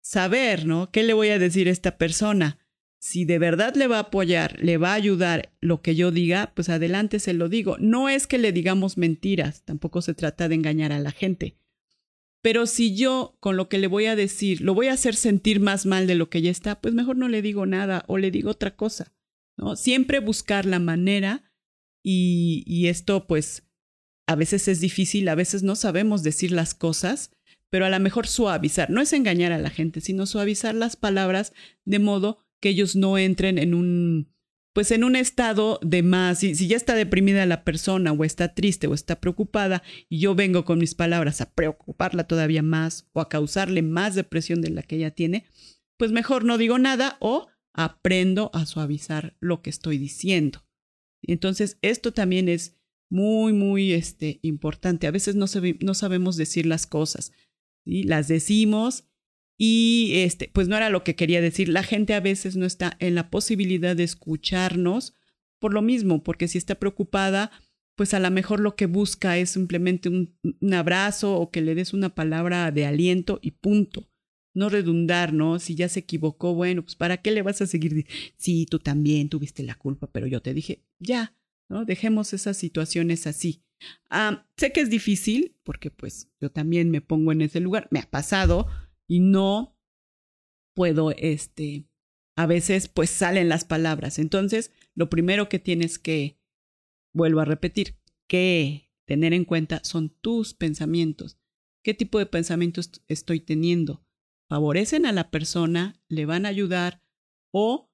saber, 0.00 0.66
¿no? 0.66 0.90
¿Qué 0.90 1.02
le 1.02 1.12
voy 1.12 1.28
a 1.28 1.38
decir 1.38 1.68
a 1.68 1.72
esta 1.72 1.98
persona? 1.98 2.58
si 3.00 3.24
de 3.24 3.38
verdad 3.38 3.74
le 3.74 3.88
va 3.88 3.96
a 3.96 4.00
apoyar, 4.00 4.62
le 4.62 4.76
va 4.76 4.90
a 4.90 4.94
ayudar 4.94 5.54
lo 5.60 5.80
que 5.80 5.96
yo 5.96 6.10
diga, 6.10 6.52
pues 6.54 6.68
adelante 6.68 7.18
se 7.18 7.32
lo 7.32 7.48
digo. 7.48 7.76
No 7.78 8.10
es 8.10 8.26
que 8.26 8.36
le 8.36 8.52
digamos 8.52 8.98
mentiras, 8.98 9.64
tampoco 9.64 10.02
se 10.02 10.12
trata 10.12 10.48
de 10.48 10.54
engañar 10.54 10.92
a 10.92 11.00
la 11.00 11.10
gente. 11.10 11.56
Pero 12.42 12.66
si 12.66 12.94
yo 12.94 13.36
con 13.40 13.56
lo 13.56 13.68
que 13.70 13.78
le 13.78 13.86
voy 13.86 14.04
a 14.04 14.16
decir 14.16 14.60
lo 14.60 14.74
voy 14.74 14.88
a 14.88 14.92
hacer 14.92 15.14
sentir 15.14 15.60
más 15.60 15.86
mal 15.86 16.06
de 16.06 16.14
lo 16.14 16.28
que 16.28 16.42
ya 16.42 16.50
está, 16.50 16.80
pues 16.80 16.92
mejor 16.92 17.16
no 17.16 17.28
le 17.28 17.40
digo 17.40 17.64
nada 17.64 18.04
o 18.06 18.18
le 18.18 18.30
digo 18.30 18.50
otra 18.50 18.76
cosa. 18.76 19.14
¿no? 19.56 19.76
Siempre 19.76 20.20
buscar 20.20 20.66
la 20.66 20.78
manera 20.78 21.50
y, 22.02 22.64
y 22.66 22.88
esto 22.88 23.26
pues 23.26 23.66
a 24.26 24.34
veces 24.34 24.68
es 24.68 24.80
difícil, 24.80 25.28
a 25.28 25.34
veces 25.34 25.62
no 25.62 25.74
sabemos 25.74 26.22
decir 26.22 26.52
las 26.52 26.74
cosas, 26.74 27.30
pero 27.70 27.86
a 27.86 27.90
lo 27.90 28.00
mejor 28.00 28.26
suavizar, 28.26 28.90
no 28.90 29.00
es 29.00 29.12
engañar 29.12 29.52
a 29.52 29.58
la 29.58 29.70
gente, 29.70 30.00
sino 30.00 30.26
suavizar 30.26 30.74
las 30.74 30.96
palabras 30.96 31.52
de 31.84 31.98
modo 31.98 32.44
que 32.60 32.70
ellos 32.70 32.96
no 32.96 33.16
entren 33.16 33.58
en 33.58 33.74
un, 33.74 34.32
pues 34.74 34.90
en 34.90 35.04
un 35.04 35.16
estado 35.16 35.78
de 35.82 36.02
más, 36.02 36.40
si, 36.40 36.54
si, 36.54 36.66
ya 36.68 36.76
está 36.76 36.94
deprimida 36.94 37.46
la 37.46 37.64
persona 37.64 38.12
o 38.12 38.24
está 38.24 38.54
triste 38.54 38.86
o 38.86 38.94
está 38.94 39.20
preocupada 39.20 39.82
y 40.08 40.18
yo 40.18 40.34
vengo 40.34 40.64
con 40.64 40.78
mis 40.78 40.94
palabras 40.94 41.40
a 41.40 41.52
preocuparla 41.52 42.24
todavía 42.24 42.62
más 42.62 43.08
o 43.12 43.20
a 43.20 43.28
causarle 43.28 43.82
más 43.82 44.14
depresión 44.14 44.60
de 44.60 44.70
la 44.70 44.82
que 44.82 44.96
ella 44.96 45.12
tiene, 45.12 45.46
pues 45.96 46.12
mejor 46.12 46.44
no 46.44 46.58
digo 46.58 46.78
nada 46.78 47.16
o 47.20 47.48
aprendo 47.72 48.50
a 48.52 48.66
suavizar 48.66 49.36
lo 49.40 49.62
que 49.62 49.70
estoy 49.70 49.96
diciendo. 49.96 50.64
Entonces, 51.22 51.78
esto 51.82 52.12
también 52.12 52.48
es 52.48 52.76
muy, 53.10 53.52
muy 53.52 53.92
este, 53.92 54.38
importante. 54.42 55.06
A 55.06 55.10
veces 55.10 55.34
no, 55.34 55.46
no 55.80 55.94
sabemos 55.94 56.36
decir 56.36 56.66
las 56.66 56.86
cosas. 56.86 57.32
Las 57.90 58.28
decimos 58.28 59.04
y 59.58 60.12
este, 60.14 60.50
pues 60.52 60.68
no 60.68 60.76
era 60.76 60.88
lo 60.88 61.04
que 61.04 61.16
quería 61.16 61.42
decir. 61.42 61.68
La 61.68 61.82
gente 61.82 62.14
a 62.14 62.20
veces 62.20 62.56
no 62.56 62.64
está 62.64 62.96
en 62.98 63.14
la 63.14 63.28
posibilidad 63.30 63.94
de 63.94 64.04
escucharnos 64.04 65.14
por 65.58 65.74
lo 65.74 65.82
mismo, 65.82 66.22
porque 66.22 66.48
si 66.48 66.56
está 66.56 66.76
preocupada, 66.76 67.50
pues 67.94 68.14
a 68.14 68.18
lo 68.20 68.30
mejor 68.30 68.60
lo 68.60 68.74
que 68.74 68.86
busca 68.86 69.36
es 69.36 69.50
simplemente 69.50 70.08
un, 70.08 70.34
abrazo 70.72 71.36
o 71.36 71.50
que 71.50 71.60
le 71.60 71.74
des 71.74 71.92
una 71.92 72.14
palabra 72.14 72.70
de 72.70 72.86
aliento 72.86 73.38
y 73.42 73.50
punto. 73.50 74.08
No 74.54 74.70
redundar, 74.70 75.34
¿no? 75.34 75.58
Si 75.58 75.74
ya 75.74 75.88
se 75.90 76.00
equivocó, 76.00 76.54
bueno, 76.54 76.82
pues 76.82 76.96
¿para 76.96 77.18
qué 77.18 77.30
le 77.30 77.42
vas 77.42 77.60
a 77.60 77.66
seguir? 77.66 78.06
Sí, 78.38 78.64
tú 78.64 78.78
también 78.78 79.28
tuviste 79.28 79.62
la 79.62 79.74
culpa, 79.74 80.10
pero 80.10 80.26
yo 80.26 80.40
te 80.40 80.54
dije, 80.54 80.82
ya, 80.98 81.36
¿no? 81.68 81.84
Dejemos 81.84 82.32
esas 82.32 82.56
situaciones 82.56 83.26
así. 83.26 83.62
Ah, 84.10 84.46
sé 84.56 84.72
que 84.72 84.80
es 84.80 84.90
difícil, 84.90 85.56
porque 85.62 85.90
pues 85.90 86.30
yo 86.40 86.50
también 86.50 86.90
me 86.90 87.00
pongo 87.00 87.32
en 87.32 87.42
ese 87.42 87.60
lugar, 87.60 87.88
me 87.90 88.00
ha 88.00 88.10
pasado, 88.10 88.66
y 89.06 89.20
no 89.20 89.76
puedo, 90.74 91.10
este, 91.12 91.86
a 92.36 92.46
veces 92.46 92.88
pues 92.88 93.10
salen 93.10 93.48
las 93.48 93.64
palabras. 93.64 94.18
Entonces, 94.18 94.72
lo 94.94 95.10
primero 95.10 95.48
que 95.48 95.58
tienes 95.58 95.98
que, 95.98 96.38
vuelvo 97.14 97.40
a 97.40 97.44
repetir, 97.44 97.98
que 98.28 98.90
tener 99.06 99.32
en 99.32 99.44
cuenta 99.44 99.80
son 99.82 100.10
tus 100.10 100.54
pensamientos. 100.54 101.38
¿Qué 101.82 101.94
tipo 101.94 102.18
de 102.18 102.26
pensamientos 102.26 103.02
estoy 103.08 103.40
teniendo? 103.40 104.04
¿Favorecen 104.48 105.06
a 105.06 105.12
la 105.12 105.30
persona? 105.30 106.00
¿Le 106.08 106.26
van 106.26 106.46
a 106.46 106.50
ayudar? 106.50 107.02
¿O 107.52 107.90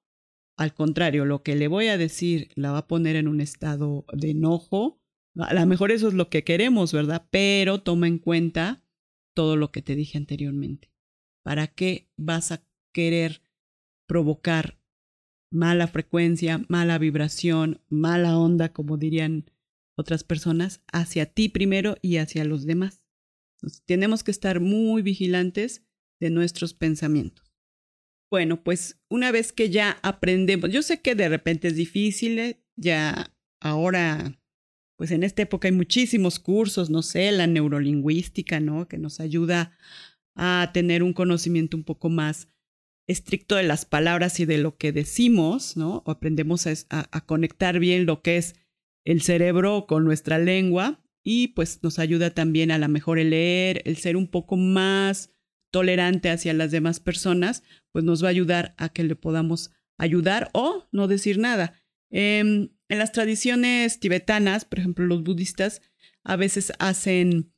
al 0.59 0.75
contrario, 0.75 1.25
lo 1.25 1.43
que 1.43 1.55
le 1.55 1.69
voy 1.69 1.89
a 1.89 1.99
decir 1.99 2.51
la 2.55 2.73
va 2.73 2.79
a 2.79 2.89
poner 2.89 3.17
en 3.17 3.29
un 3.29 3.41
estado 3.41 4.07
de 4.13 4.31
enojo? 4.31 5.01
A 5.39 5.55
lo 5.55 5.67
mejor 5.67 5.93
eso 5.93 6.09
es 6.09 6.15
lo 6.15 6.31
que 6.31 6.45
queremos, 6.45 6.93
¿verdad? 6.93 7.27
Pero 7.31 7.83
toma 7.83 8.09
en 8.09 8.19
cuenta 8.19 8.83
todo 9.35 9.57
lo 9.57 9.71
que 9.71 9.83
te 9.83 9.95
dije 9.95 10.19
anteriormente. 10.19 10.91
¿Para 11.43 11.67
qué 11.67 12.09
vas 12.17 12.53
a 12.53 12.65
querer 12.93 13.43
provocar 14.07 14.79
mala 15.51 15.87
frecuencia, 15.87 16.65
mala 16.69 16.99
vibración, 16.99 17.83
mala 17.89 18.39
onda, 18.39 18.73
como 18.73 18.97
dirían 18.97 19.51
otras 19.97 20.25
personas, 20.25 20.83
hacia 20.93 21.27
ti 21.27 21.49
primero 21.49 21.97
y 22.03 22.17
hacia 22.17 22.45
los 22.45 22.67
demás? 22.67 23.03
tenemos 23.85 24.23
que 24.23 24.31
estar 24.31 24.61
muy 24.61 25.03
vigilantes 25.03 25.85
de 26.21 26.31
nuestros 26.31 26.75
pensamientos. 26.75 27.53
Bueno, 28.31 28.63
pues 28.63 29.01
una 29.09 29.31
vez 29.31 29.53
que 29.53 29.71
ya 29.71 29.99
aprendemos, 30.03 30.71
yo 30.71 30.83
sé 30.83 31.01
que 31.01 31.15
de 31.15 31.29
repente 31.29 31.69
es 31.69 31.77
difícil, 31.77 32.39
¿eh? 32.39 32.61
ya 32.77 33.33
ahora, 33.61 34.39
pues 34.97 35.11
en 35.11 35.23
esta 35.23 35.43
época 35.43 35.69
hay 35.69 35.73
muchísimos 35.73 36.39
cursos, 36.39 36.91
no 36.91 37.03
sé, 37.03 37.31
la 37.33 37.47
neurolingüística, 37.47 38.61
¿no? 38.61 38.89
Que 38.89 38.99
nos 38.99 39.21
ayuda 39.21 39.73
a 40.35 40.71
tener 40.73 41.03
un 41.03 41.13
conocimiento 41.13 41.77
un 41.77 41.85
poco 41.85 42.09
más 42.09 42.49
estricto 43.07 43.57
de 43.57 43.63
las 43.63 43.85
palabras 43.85 44.41
y 44.41 44.47
de 44.47 44.59
lo 44.59 44.77
que 44.77 44.93
decimos, 44.93 45.77
¿no? 45.77 46.03
O 46.07 46.11
aprendemos 46.11 46.67
a, 46.67 47.27
conectar 47.27 47.79
bien 47.79 48.07
lo 48.07 48.23
que 48.23 48.37
es 48.37 48.57
el 49.05 49.23
cerebro 49.23 49.87
con 49.87 50.05
nuestra 50.05 50.39
lengua 50.39 51.03
y 51.25 51.49
pues 51.49 51.83
nos 51.83 51.99
ayuda 51.99 52.31
también 52.31 52.71
a 52.71 52.79
la 52.79 52.89
mejor 52.89 53.19
el 53.19 53.31
leer, 53.31 53.83
el 53.85 53.97
ser 53.97 54.17
un 54.17 54.29
poco 54.29 54.57
más 54.57 55.31
tolerante 55.73 56.31
hacia 56.31 56.55
las 56.55 56.71
demás 56.71 57.01
personas, 57.01 57.63
pues 57.93 58.05
nos 58.05 58.23
va 58.23 58.29
a 58.29 58.31
ayudar 58.31 58.75
a 58.79 58.89
que 58.89 59.05
le 59.05 59.17
podamos 59.17 59.73
ayudar 59.99 60.51
o 60.53 60.87
no 60.93 61.07
decir 61.07 61.39
nada. 61.39 61.75
Em, 62.11 62.71
en 62.89 62.99
las 62.99 63.13
tradiciones 63.13 63.99
tibetanas, 64.01 64.65
por 64.65 64.79
ejemplo, 64.79 65.07
los 65.07 65.23
budistas 65.23 65.83
a 66.25 66.37
veces 66.37 66.73
hacen 66.79 67.53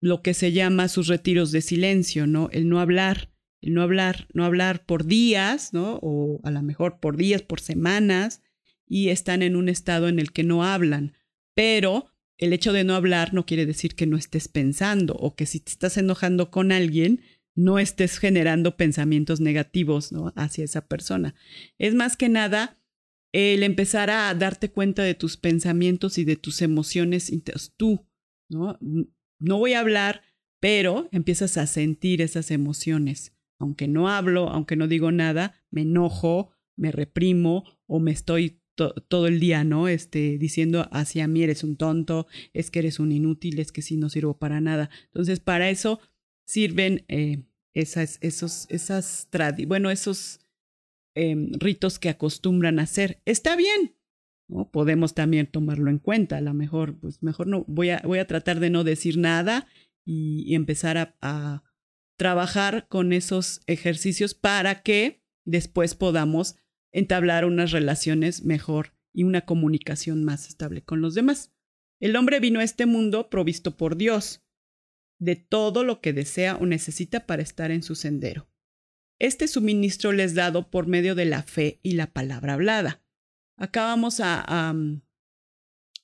lo 0.00 0.22
que 0.22 0.34
se 0.34 0.52
llama 0.52 0.88
sus 0.88 1.08
retiros 1.08 1.52
de 1.52 1.60
silencio, 1.60 2.26
¿no? 2.26 2.48
El 2.52 2.68
no 2.68 2.80
hablar, 2.80 3.30
el 3.60 3.74
no 3.74 3.82
hablar, 3.82 4.28
no 4.32 4.44
hablar 4.44 4.86
por 4.86 5.04
días, 5.04 5.72
¿no? 5.72 5.98
O 6.02 6.40
a 6.44 6.50
lo 6.50 6.62
mejor 6.62 7.00
por 7.00 7.16
días, 7.16 7.42
por 7.42 7.60
semanas, 7.60 8.42
y 8.86 9.10
están 9.10 9.42
en 9.42 9.56
un 9.56 9.68
estado 9.68 10.08
en 10.08 10.18
el 10.18 10.32
que 10.32 10.42
no 10.42 10.64
hablan. 10.64 11.14
Pero 11.54 12.06
el 12.38 12.52
hecho 12.54 12.72
de 12.72 12.84
no 12.84 12.94
hablar 12.94 13.34
no 13.34 13.44
quiere 13.44 13.66
decir 13.66 13.94
que 13.94 14.06
no 14.06 14.16
estés 14.16 14.48
pensando 14.48 15.14
o 15.14 15.34
que 15.36 15.46
si 15.46 15.60
te 15.60 15.70
estás 15.70 15.98
enojando 15.98 16.50
con 16.50 16.72
alguien, 16.72 17.20
no 17.54 17.78
estés 17.78 18.18
generando 18.18 18.76
pensamientos 18.76 19.40
negativos 19.40 20.12
¿no? 20.12 20.32
hacia 20.36 20.64
esa 20.64 20.86
persona. 20.86 21.34
Es 21.78 21.94
más 21.94 22.16
que 22.16 22.30
nada 22.30 22.79
el 23.32 23.62
empezar 23.62 24.10
a 24.10 24.34
darte 24.34 24.70
cuenta 24.70 25.02
de 25.02 25.14
tus 25.14 25.36
pensamientos 25.36 26.18
y 26.18 26.24
de 26.24 26.36
tus 26.36 26.62
emociones 26.62 27.30
tú, 27.76 28.06
¿no? 28.48 28.78
no 29.38 29.58
voy 29.58 29.72
a 29.72 29.80
hablar, 29.80 30.22
pero 30.60 31.08
empiezas 31.12 31.56
a 31.56 31.66
sentir 31.66 32.22
esas 32.22 32.50
emociones. 32.50 33.34
Aunque 33.58 33.88
no 33.88 34.08
hablo, 34.08 34.48
aunque 34.48 34.76
no 34.76 34.88
digo 34.88 35.12
nada, 35.12 35.54
me 35.70 35.82
enojo, 35.82 36.50
me 36.76 36.92
reprimo 36.92 37.64
o 37.86 38.00
me 38.00 38.10
estoy 38.12 38.60
todo 39.08 39.26
el 39.26 39.40
día, 39.40 39.64
¿no? 39.64 39.88
Este, 39.88 40.38
diciendo 40.38 40.88
hacia 40.92 41.26
mí 41.28 41.42
eres 41.42 41.64
un 41.64 41.76
tonto, 41.76 42.26
es 42.54 42.70
que 42.70 42.78
eres 42.78 42.98
un 42.98 43.12
inútil, 43.12 43.58
es 43.58 43.72
que 43.72 43.82
sí 43.82 43.96
no 43.96 44.08
sirvo 44.08 44.38
para 44.38 44.60
nada. 44.60 44.88
Entonces, 45.06 45.40
para 45.40 45.68
eso 45.68 46.00
sirven 46.46 47.04
eh, 47.08 47.42
esas, 47.74 48.18
esos, 48.22 48.66
esas 48.70 49.28
bueno, 49.66 49.90
esos 49.90 50.40
em, 51.14 51.52
ritos 51.54 51.98
que 51.98 52.08
acostumbran 52.08 52.78
a 52.78 52.82
hacer. 52.82 53.20
Está 53.24 53.56
bien, 53.56 53.94
Podemos 54.72 55.14
también 55.14 55.46
tomarlo 55.46 55.90
en 55.90 55.98
cuenta. 55.98 56.38
A 56.38 56.40
lo 56.40 56.54
mejor, 56.54 56.98
pues 56.98 57.22
mejor 57.22 57.46
no, 57.46 57.64
voy 57.68 57.90
a, 57.90 58.02
voy 58.04 58.18
a 58.18 58.26
tratar 58.26 58.58
de 58.58 58.70
no 58.70 58.82
decir 58.84 59.16
nada 59.16 59.68
y, 60.04 60.54
empezar 60.54 61.16
a, 61.20 61.62
trabajar 62.16 62.86
con 62.88 63.14
esos 63.14 63.62
ejercicios 63.66 64.34
para 64.34 64.82
que 64.82 65.22
después 65.46 65.94
podamos 65.94 66.56
entablar 66.92 67.46
unas 67.46 67.70
relaciones 67.70 68.44
mejor 68.44 68.92
y 69.14 69.22
una 69.22 69.46
comunicación 69.46 70.22
más 70.22 70.46
estable 70.46 70.82
con 70.82 71.00
los 71.00 71.14
demás. 71.14 71.50
El 71.98 72.16
hombre 72.16 72.38
vino 72.38 72.60
a 72.60 72.64
este 72.64 72.84
mundo 72.84 73.30
provisto 73.30 73.78
por 73.78 73.96
Dios 73.96 74.42
de 75.18 75.36
todo 75.36 75.82
lo 75.82 76.02
que 76.02 76.12
desea 76.12 76.56
o 76.56 76.66
necesita 76.66 77.24
para 77.26 77.40
estar 77.40 77.70
en 77.70 77.82
su 77.82 77.94
sendero. 77.94 78.50
Este 79.20 79.46
suministro 79.46 80.10
le 80.10 80.24
es 80.24 80.34
dado 80.34 80.68
por 80.68 80.88
medio 80.88 81.14
de 81.14 81.26
la 81.26 81.44
fe 81.44 81.78
y 81.84 81.92
la 81.92 82.08
palabra 82.08 82.54
hablada 82.54 83.00
acá 83.60 83.84
vamos 83.84 84.20
a, 84.20 84.72
mm, 84.72 85.02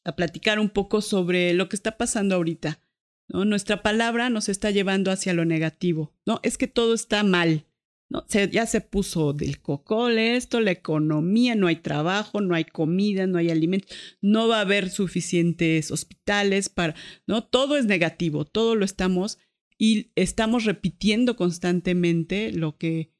a, 0.05 0.15
platicar 0.15 0.61
un 0.61 0.69
poco 0.69 1.01
sobre 1.01 1.55
lo 1.55 1.69
que 1.69 1.75
está 1.75 1.97
pasando 1.97 2.37
ahorita. 2.37 2.81
Nuestra 3.29 3.83
palabra 3.83 4.31
nos 4.31 4.49
está 4.49 4.71
llevando 4.71 5.11
hacia 5.11 5.35
lo 5.35 5.45
negativo. 5.45 6.15
No, 6.27 6.39
es 6.45 6.57
que 6.57 6.69
todo 6.69 6.95
está 6.95 7.25
mal. 7.25 7.67
¿no? 8.09 8.25
ya 8.29 8.67
se 8.67 8.81
puso 8.81 9.33
del 9.33 9.61
cocole 9.61 10.37
esto, 10.37 10.61
la 10.61 10.71
economía, 10.71 11.57
no 11.57 11.67
hay 11.67 11.75
trabajo, 11.75 12.41
no 12.41 12.55
hay 12.55 12.65
comida, 12.65 13.27
no 13.27 13.37
hay 13.39 13.51
alimentos, 13.51 13.91
no 14.21 14.47
va 14.47 14.59
a 14.59 14.61
haber 14.61 14.91
suficientes 14.91 15.91
hospitales 15.91 16.69
para, 16.69 16.95
¿no? 17.27 17.43
Todo 17.43 17.77
es 17.77 17.87
negativo, 17.87 18.45
todo 18.45 18.77
lo 18.77 18.85
estamos 18.85 19.39
y 19.79 20.13
estamos 20.15 20.65
repitiendo 20.65 21.37
constantemente 21.37 22.53
lo 22.53 22.77
que 22.77 23.13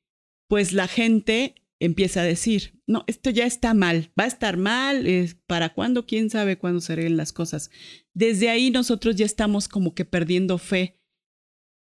pues 0.49 0.73
la 0.73 0.89
gente 0.89 1.55
empieza 1.79 2.23
a 2.23 2.25
decir, 2.25 2.81
no, 2.87 3.05
esto 3.07 3.31
ya 3.31 3.45
está 3.45 3.75
mal, 3.75 4.11
va 4.19 4.25
a 4.25 4.29
estar 4.29 4.57
mal, 4.57 5.07
¿para 5.47 5.75
cuándo? 5.75 6.07
¿Quién 6.07 6.31
sabe 6.31 6.59
cuándo 6.59 6.81
se 6.81 6.95
arreglen 6.95 7.17
las 7.17 7.33
cosas? 7.33 7.71
Desde 8.15 8.49
ahí 8.49 8.71
nosotros 8.71 9.17
ya 9.17 9.27
estamos 9.27 9.69
como 9.69 9.95
que 9.95 10.05
perdiendo 10.05 10.59
fe. 10.59 10.99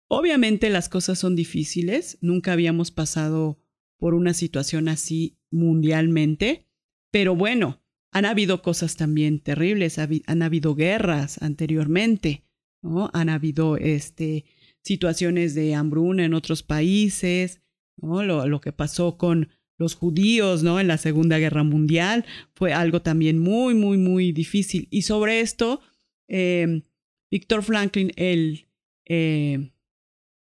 Obviamente 0.08 0.70
las 0.70 0.90
cosas 0.90 1.18
son 1.20 1.36
difíciles, 1.36 2.18
nunca 2.22 2.54
habíamos 2.54 2.92
pasado 2.92 3.62
por 3.98 4.14
una 4.14 4.34
situación 4.34 4.88
así 4.88 5.38
mundialmente, 5.50 6.68
pero 7.12 7.36
bueno, 7.36 7.82
han 8.12 8.26
habido 8.26 8.62
cosas 8.62 8.98
también 8.98 9.40
terribles, 9.40 9.98
han 9.98 10.42
habido 10.42 10.76
guerras 10.76 11.42
anteriormente, 11.42 12.46
¿no? 12.82 13.10
Han 13.14 13.30
habido 13.30 13.78
este, 13.78 14.46
situaciones 14.86 15.56
de 15.56 15.74
hambruna 15.74 16.24
en 16.24 16.34
otros 16.34 16.64
países, 16.64 17.62
¿no? 17.98 18.24
Lo, 18.24 18.48
lo 18.48 18.62
que 18.62 18.72
pasó 18.72 19.18
con 19.18 19.50
los 19.78 19.96
judíos, 19.96 20.64
¿no? 20.64 20.80
En 20.80 20.88
la 20.88 20.98
Segunda 20.98 21.38
Guerra 21.38 21.64
Mundial 21.64 22.26
fue 22.54 22.74
algo 22.74 23.02
también 23.02 23.40
muy, 23.40 23.74
muy, 23.74 23.98
muy 23.98 24.32
difícil. 24.32 24.88
Y 24.92 25.02
sobre 25.02 25.42
esto, 25.42 25.82
eh, 26.30 26.84
Víctor 27.32 27.64
Franklin, 27.64 28.12
el 28.16 28.68
eh, 29.06 29.72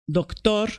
doctor, 0.07 0.71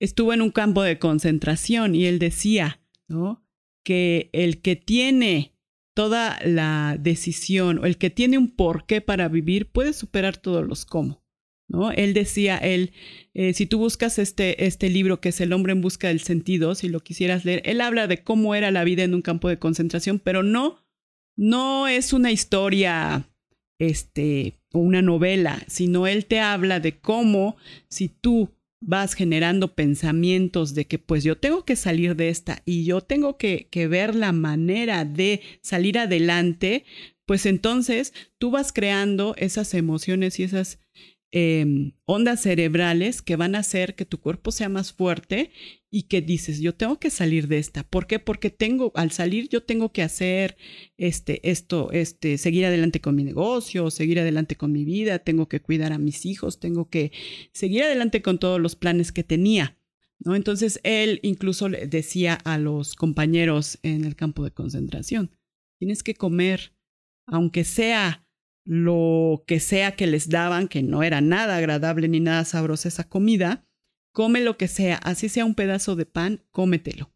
estuvo 0.00 0.32
en 0.32 0.42
un 0.42 0.50
campo 0.50 0.82
de 0.82 0.98
concentración 0.98 1.94
y 1.94 2.04
él 2.06 2.18
decía, 2.18 2.80
¿no? 3.08 3.42
Que 3.84 4.30
el 4.32 4.60
que 4.60 4.76
tiene 4.76 5.54
toda 5.94 6.38
la 6.44 6.98
decisión 7.00 7.78
o 7.78 7.86
el 7.86 7.96
que 7.96 8.10
tiene 8.10 8.36
un 8.36 8.54
porqué 8.54 9.00
para 9.00 9.28
vivir 9.28 9.70
puede 9.70 9.92
superar 9.92 10.36
todos 10.36 10.66
los 10.66 10.84
cómo. 10.84 11.25
Él 11.96 12.14
decía, 12.14 12.56
él, 12.58 12.92
eh, 13.34 13.52
si 13.52 13.66
tú 13.66 13.78
buscas 13.78 14.18
este, 14.18 14.66
este 14.66 14.88
libro 14.88 15.20
que 15.20 15.30
es 15.30 15.40
El 15.40 15.52
hombre 15.52 15.72
en 15.72 15.80
busca 15.80 16.08
del 16.08 16.20
sentido, 16.20 16.74
si 16.74 16.88
lo 16.88 17.00
quisieras 17.00 17.44
leer, 17.44 17.62
él 17.64 17.80
habla 17.80 18.06
de 18.06 18.22
cómo 18.22 18.54
era 18.54 18.70
la 18.70 18.84
vida 18.84 19.02
en 19.02 19.14
un 19.14 19.22
campo 19.22 19.48
de 19.48 19.58
concentración, 19.58 20.18
pero 20.18 20.42
no, 20.42 20.84
no 21.36 21.88
es 21.88 22.12
una 22.12 22.30
historia, 22.30 23.28
este, 23.78 24.54
o 24.72 24.78
una 24.78 25.02
novela, 25.02 25.62
sino 25.66 26.06
él 26.06 26.26
te 26.26 26.40
habla 26.40 26.80
de 26.80 26.98
cómo 26.98 27.56
si 27.88 28.08
tú 28.08 28.50
vas 28.80 29.14
generando 29.14 29.74
pensamientos 29.74 30.74
de 30.74 30.86
que 30.86 30.98
pues 30.98 31.24
yo 31.24 31.38
tengo 31.38 31.64
que 31.64 31.76
salir 31.76 32.14
de 32.14 32.28
esta 32.28 32.62
y 32.64 32.84
yo 32.84 33.00
tengo 33.00 33.36
que, 33.36 33.68
que 33.70 33.88
ver 33.88 34.14
la 34.14 34.32
manera 34.32 35.04
de 35.04 35.40
salir 35.62 35.98
adelante, 35.98 36.84
pues 37.24 37.46
entonces 37.46 38.12
tú 38.38 38.50
vas 38.50 38.72
creando 38.72 39.34
esas 39.38 39.74
emociones 39.74 40.38
y 40.38 40.44
esas 40.44 40.78
Em, 41.38 41.92
ondas 42.06 42.40
cerebrales 42.40 43.20
que 43.20 43.36
van 43.36 43.56
a 43.56 43.58
hacer 43.58 43.94
que 43.94 44.06
tu 44.06 44.22
cuerpo 44.22 44.50
sea 44.52 44.70
más 44.70 44.94
fuerte 44.94 45.50
y 45.90 46.04
que 46.04 46.22
dices, 46.22 46.60
yo 46.60 46.74
tengo 46.74 46.98
que 46.98 47.10
salir 47.10 47.46
de 47.46 47.58
esta. 47.58 47.82
¿Por 47.82 48.06
qué? 48.06 48.18
Porque 48.18 48.48
tengo, 48.48 48.90
al 48.94 49.10
salir 49.10 49.50
yo 49.50 49.62
tengo 49.62 49.92
que 49.92 50.00
hacer 50.00 50.56
este, 50.96 51.46
esto, 51.46 51.92
este, 51.92 52.38
seguir 52.38 52.64
adelante 52.64 53.02
con 53.02 53.14
mi 53.14 53.22
negocio, 53.22 53.90
seguir 53.90 54.18
adelante 54.18 54.56
con 54.56 54.72
mi 54.72 54.86
vida, 54.86 55.18
tengo 55.18 55.46
que 55.46 55.60
cuidar 55.60 55.92
a 55.92 55.98
mis 55.98 56.24
hijos, 56.24 56.58
tengo 56.58 56.88
que 56.88 57.12
seguir 57.52 57.82
adelante 57.82 58.22
con 58.22 58.38
todos 58.38 58.58
los 58.58 58.74
planes 58.74 59.12
que 59.12 59.22
tenía. 59.22 59.76
¿no? 60.18 60.36
Entonces 60.36 60.80
él 60.84 61.20
incluso 61.22 61.68
le 61.68 61.86
decía 61.86 62.32
a 62.32 62.56
los 62.56 62.94
compañeros 62.94 63.78
en 63.82 64.06
el 64.06 64.16
campo 64.16 64.42
de 64.42 64.52
concentración, 64.52 65.32
tienes 65.78 66.02
que 66.02 66.14
comer, 66.14 66.72
aunque 67.26 67.64
sea 67.64 68.25
lo 68.66 69.44
que 69.46 69.60
sea 69.60 69.92
que 69.92 70.08
les 70.08 70.28
daban, 70.28 70.66
que 70.68 70.82
no 70.82 71.02
era 71.02 71.20
nada 71.20 71.56
agradable 71.56 72.08
ni 72.08 72.20
nada 72.20 72.44
sabrosa 72.44 72.88
esa 72.88 73.08
comida, 73.08 73.64
come 74.12 74.40
lo 74.40 74.56
que 74.58 74.66
sea, 74.66 74.96
así 74.96 75.28
sea 75.28 75.44
un 75.44 75.54
pedazo 75.54 75.94
de 75.94 76.04
pan, 76.04 76.44
cómetelo. 76.50 77.12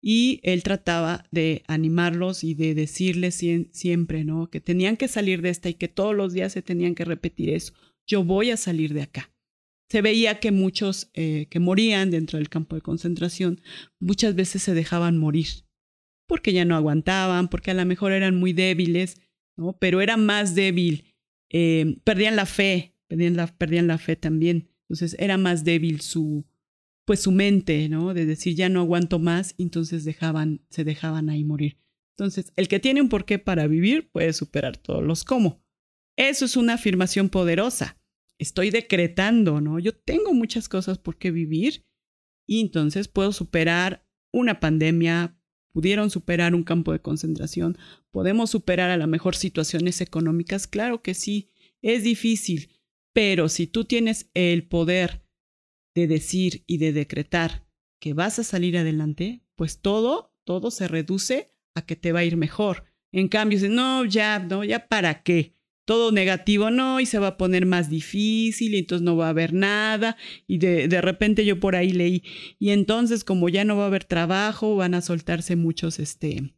Y 0.00 0.40
él 0.42 0.62
trataba 0.62 1.26
de 1.30 1.62
animarlos 1.66 2.44
y 2.44 2.54
de 2.54 2.74
decirles 2.74 3.42
siempre, 3.72 4.24
¿no? 4.24 4.48
Que 4.48 4.60
tenían 4.60 4.96
que 4.96 5.08
salir 5.08 5.42
de 5.42 5.50
esta 5.50 5.68
y 5.68 5.74
que 5.74 5.88
todos 5.88 6.14
los 6.14 6.32
días 6.32 6.52
se 6.52 6.62
tenían 6.62 6.94
que 6.94 7.04
repetir 7.04 7.50
eso. 7.50 7.74
Yo 8.06 8.24
voy 8.24 8.50
a 8.50 8.56
salir 8.56 8.94
de 8.94 9.02
acá. 9.02 9.32
Se 9.90 10.02
veía 10.02 10.38
que 10.38 10.50
muchos 10.50 11.10
eh, 11.14 11.46
que 11.50 11.60
morían 11.60 12.10
dentro 12.10 12.38
del 12.38 12.48
campo 12.48 12.76
de 12.76 12.82
concentración 12.82 13.60
muchas 14.00 14.34
veces 14.34 14.62
se 14.62 14.74
dejaban 14.74 15.18
morir 15.18 15.48
porque 16.28 16.52
ya 16.52 16.64
no 16.64 16.76
aguantaban, 16.76 17.48
porque 17.48 17.70
a 17.72 17.74
lo 17.74 17.84
mejor 17.86 18.12
eran 18.12 18.36
muy 18.36 18.52
débiles 18.52 19.16
pero 19.78 20.00
era 20.00 20.16
más 20.16 20.54
débil, 20.54 21.14
eh, 21.50 21.98
perdían 22.04 22.36
la 22.36 22.46
fe, 22.46 22.94
perdían 23.06 23.36
la, 23.36 23.46
perdían 23.46 23.86
la 23.86 23.98
fe 23.98 24.16
también. 24.16 24.68
Entonces 24.82 25.16
era 25.18 25.36
más 25.36 25.64
débil 25.64 26.00
su, 26.00 26.46
pues 27.04 27.20
su 27.20 27.32
mente, 27.32 27.88
¿no? 27.88 28.14
De 28.14 28.26
decir 28.26 28.54
ya 28.54 28.68
no 28.68 28.80
aguanto 28.80 29.18
más, 29.18 29.54
entonces 29.58 30.04
dejaban, 30.04 30.62
se 30.70 30.84
dejaban 30.84 31.28
ahí 31.30 31.44
morir. 31.44 31.78
Entonces, 32.18 32.52
el 32.56 32.66
que 32.66 32.80
tiene 32.80 33.00
un 33.00 33.08
porqué 33.08 33.38
para 33.38 33.68
vivir 33.68 34.10
puede 34.10 34.32
superar 34.32 34.76
todos 34.76 35.04
los 35.04 35.24
cómo. 35.24 35.62
Eso 36.16 36.46
es 36.46 36.56
una 36.56 36.74
afirmación 36.74 37.28
poderosa. 37.28 37.96
Estoy 38.38 38.70
decretando, 38.70 39.60
¿no? 39.60 39.78
Yo 39.78 39.94
tengo 39.94 40.34
muchas 40.34 40.68
cosas 40.68 40.98
por 40.98 41.16
qué 41.16 41.30
vivir 41.30 41.86
y 42.44 42.60
entonces 42.60 43.06
puedo 43.06 43.32
superar 43.32 44.04
una 44.32 44.58
pandemia, 44.58 45.37
pudieron 45.72 46.10
superar 46.10 46.54
un 46.54 46.64
campo 46.64 46.92
de 46.92 47.00
concentración, 47.00 47.76
podemos 48.10 48.50
superar 48.50 48.90
a 48.90 48.96
lo 48.96 49.06
mejor 49.06 49.36
situaciones 49.36 50.00
económicas, 50.00 50.66
claro 50.66 51.02
que 51.02 51.14
sí, 51.14 51.50
es 51.82 52.02
difícil, 52.02 52.70
pero 53.12 53.48
si 53.48 53.66
tú 53.66 53.84
tienes 53.84 54.30
el 54.34 54.66
poder 54.66 55.22
de 55.94 56.06
decir 56.06 56.64
y 56.66 56.78
de 56.78 56.92
decretar 56.92 57.66
que 58.00 58.14
vas 58.14 58.38
a 58.38 58.44
salir 58.44 58.78
adelante, 58.78 59.42
pues 59.56 59.80
todo, 59.80 60.34
todo 60.44 60.70
se 60.70 60.88
reduce 60.88 61.54
a 61.74 61.84
que 61.84 61.96
te 61.96 62.12
va 62.12 62.20
a 62.20 62.24
ir 62.24 62.36
mejor. 62.36 62.84
En 63.12 63.28
cambio, 63.28 63.58
no, 63.68 64.04
ya, 64.04 64.38
no, 64.38 64.64
ya 64.64 64.86
para 64.86 65.22
qué 65.22 65.57
todo 65.88 66.12
negativo, 66.12 66.70
no, 66.70 67.00
y 67.00 67.06
se 67.06 67.18
va 67.18 67.28
a 67.28 67.36
poner 67.38 67.64
más 67.64 67.88
difícil, 67.88 68.74
y 68.74 68.78
entonces 68.80 69.02
no 69.02 69.16
va 69.16 69.28
a 69.28 69.30
haber 69.30 69.54
nada, 69.54 70.18
y 70.46 70.58
de, 70.58 70.86
de, 70.86 71.00
repente 71.00 71.46
yo 71.46 71.60
por 71.60 71.76
ahí 71.76 71.92
leí, 71.92 72.22
y 72.58 72.72
entonces 72.72 73.24
como 73.24 73.48
ya 73.48 73.64
no 73.64 73.78
va 73.78 73.84
a 73.84 73.86
haber 73.86 74.04
trabajo, 74.04 74.76
van 74.76 74.92
a 74.92 75.00
soltarse 75.00 75.56
muchos, 75.56 75.98
este, 75.98 76.52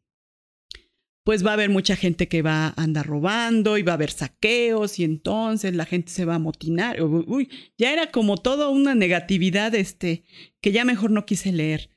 pues 1.25 1.47
va 1.47 1.51
a 1.51 1.53
haber 1.53 1.71
mucha 1.71 1.95
gente 1.95 2.27
que 2.27 2.43
va 2.43 2.67
a 2.67 2.83
andar 2.83 3.07
robando, 3.07 3.79
y 3.79 3.83
va 3.83 3.93
a 3.93 3.95
haber 3.95 4.11
saqueos, 4.11 4.99
y 4.99 5.05
entonces 5.05 5.77
la 5.77 5.87
gente 5.87 6.11
se 6.11 6.25
va 6.25 6.35
a 6.35 6.41
motinar, 6.41 7.01
uy, 7.01 7.49
ya 7.79 7.93
era 7.93 8.11
como 8.11 8.37
toda 8.37 8.69
una 8.69 8.97
negatividad, 8.97 9.77
este, 9.77 10.25
que 10.61 10.73
ya 10.73 10.85
mejor 10.85 11.13
no 11.13 11.25
quise 11.25 11.53
leer 11.53 11.91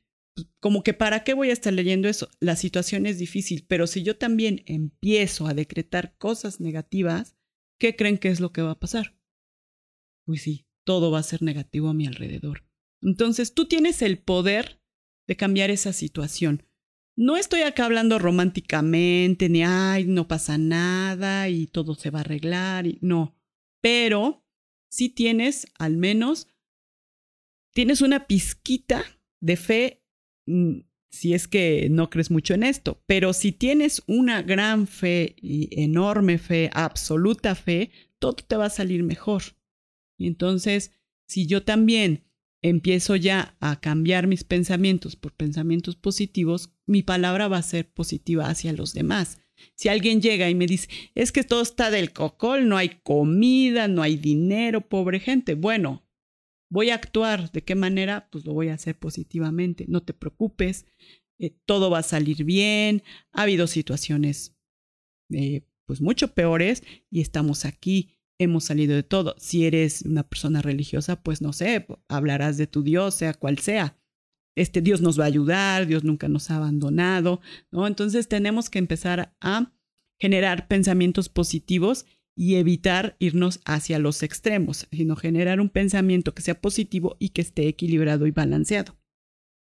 como 0.60 0.84
que 0.84 0.94
para 0.94 1.24
qué 1.24 1.34
voy 1.34 1.50
a 1.50 1.54
estar 1.54 1.74
leyendo 1.74 2.08
eso. 2.08 2.30
La 2.40 2.56
situación 2.56 3.06
es 3.06 3.18
difícil, 3.18 3.66
pero 3.68 3.88
si 3.88 4.04
yo 4.04 4.18
también 4.18 4.64
empiezo 4.66 5.48
a 5.48 5.54
decretar 5.54 6.16
cosas 6.18 6.60
negativas, 6.60 7.36
¿qué 7.80 7.96
creen 7.96 8.18
que 8.18 8.30
es 8.30 8.40
lo 8.40 8.52
que 8.52 8.62
va 8.62 8.72
a 8.72 8.80
pasar? 8.80 9.16
Pues 10.26 10.42
sí, 10.42 10.66
todo 10.86 11.12
va 11.12 11.20
a 11.20 11.24
ser 11.24 11.42
negativo 11.42 11.90
a 11.90 11.94
mi 11.94 12.08
alrededor. 12.08 12.66
Entonces 13.02 13.54
tú 13.54 13.66
tienes 13.68 14.02
el 14.02 14.20
poder 14.20 14.82
de 15.28 15.36
cambiar 15.36 15.70
esa 15.70 15.94
situación. 15.94 16.64
No 17.16 17.38
estoy 17.38 17.62
acá 17.62 17.86
hablando 17.86 18.18
románticamente, 18.18 19.50
ni 19.50 19.64
ay, 19.64 20.06
no 20.06 20.28
pasa 20.28 20.58
nada 20.58 21.48
y 21.50 21.68
todo 21.68 21.94
se 21.94 22.10
va 22.10 22.20
a 22.20 22.22
arreglar, 22.22 22.88
y, 22.88 22.98
no. 23.02 23.36
Pero 23.82 24.44
sí 24.90 25.10
tienes, 25.10 25.68
al 25.78 25.98
menos, 25.98 26.48
tienes 27.74 28.02
una 28.02 28.26
pizquita 28.26 29.04
de 29.42 29.58
fe 29.58 30.03
si 30.46 31.34
es 31.34 31.48
que 31.48 31.88
no 31.90 32.10
crees 32.10 32.32
mucho 32.32 32.54
en 32.54 32.64
esto, 32.64 33.02
pero 33.06 33.34
si 33.34 33.52
tienes 33.52 34.02
una 34.08 34.42
gran 34.42 34.88
fe 34.88 35.36
y 35.42 35.70
enorme 35.82 36.38
fe, 36.38 36.70
absoluta 36.74 37.56
fe, 37.56 37.92
todo 38.20 38.34
te 38.34 38.56
va 38.56 38.66
a 38.66 38.72
salir 38.72 39.04
mejor. 39.04 39.44
Y 40.18 40.28
entonces, 40.28 40.92
si 41.28 41.46
yo 41.46 41.64
también 41.64 42.24
empiezo 42.64 43.16
ya 43.16 43.56
a 43.60 43.80
cambiar 43.80 44.26
mis 44.26 44.44
pensamientos 44.44 45.16
por 45.16 45.34
pensamientos 45.34 45.96
positivos, 45.96 46.74
mi 46.88 47.04
palabra 47.04 47.48
va 47.48 47.58
a 47.58 47.64
ser 47.64 47.92
positiva 47.94 48.50
hacia 48.50 48.74
los 48.74 48.94
demás. 48.94 49.40
Si 49.76 49.90
alguien 49.90 50.22
llega 50.22 50.50
y 50.50 50.56
me 50.56 50.66
dice, 50.66 50.90
es 51.14 51.32
que 51.32 51.44
todo 51.44 51.62
está 51.62 51.92
del 51.92 52.12
cocol, 52.12 52.68
no 52.68 52.78
hay 52.78 53.02
comida, 53.04 53.88
no 53.88 54.02
hay 54.02 54.18
dinero, 54.18 54.82
pobre 54.82 55.20
gente. 55.20 55.56
Bueno, 55.56 56.04
voy 56.74 56.90
a 56.90 56.96
actuar. 56.96 57.52
¿De 57.52 57.64
qué 57.64 57.76
manera? 57.76 58.28
Pues 58.32 58.46
lo 58.46 58.54
voy 58.54 58.70
a 58.70 58.74
hacer 58.74 58.98
positivamente. 58.98 59.86
No 59.88 60.02
te 60.02 60.14
preocupes, 60.14 60.86
eh, 61.40 61.56
todo 61.66 61.90
va 61.90 62.00
a 62.00 62.04
salir 62.04 62.44
bien. 62.44 63.04
Ha 63.32 63.44
habido 63.44 63.68
situaciones 63.68 64.58
eh, 65.30 65.62
pues 65.86 66.02
mucho 66.02 66.34
peores 66.34 66.84
y 67.12 67.22
estamos 67.22 67.66
aquí. 67.66 68.18
Hemos 68.40 68.66
salido 68.66 68.96
de 68.96 69.04
todo. 69.04 69.36
Si 69.38 69.66
eres 69.66 70.02
una 70.02 70.28
persona 70.28 70.64
religiosa, 70.64 71.22
pues 71.22 71.42
no 71.42 71.54
sé, 71.54 71.86
hablarás 72.08 72.58
de 72.58 72.66
tu 72.66 72.82
Dios, 72.82 73.14
sea 73.14 73.36
cual 73.36 73.60
sea. 73.60 73.96
Este 74.56 74.82
Dios 74.82 75.02
nos 75.02 75.20
va 75.20 75.26
a 75.26 75.28
ayudar, 75.28 75.86
Dios 75.86 76.04
nunca 76.04 76.28
nos 76.28 76.50
ha 76.50 76.58
abandonado, 76.58 77.42
¿no? 77.72 77.86
Entonces 77.86 78.28
tenemos 78.28 78.72
que 78.72 78.80
empezar 78.80 79.36
a 79.40 79.72
generar 80.20 80.68
pensamientos 80.68 81.30
positivos 81.30 82.06
y 82.36 82.56
evitar 82.56 83.16
irnos 83.20 83.60
hacia 83.66 84.00
los 84.00 84.24
extremos, 84.24 84.88
sino 84.92 85.16
generar 85.16 85.60
un 85.62 85.70
pensamiento 85.70 86.34
que 86.34 86.42
sea 86.42 86.60
positivo 86.60 87.16
y 87.20 87.30
que 87.30 87.42
esté 87.42 87.68
equilibrado 87.68 88.28
y 88.28 88.32
balanceado. 88.32 88.98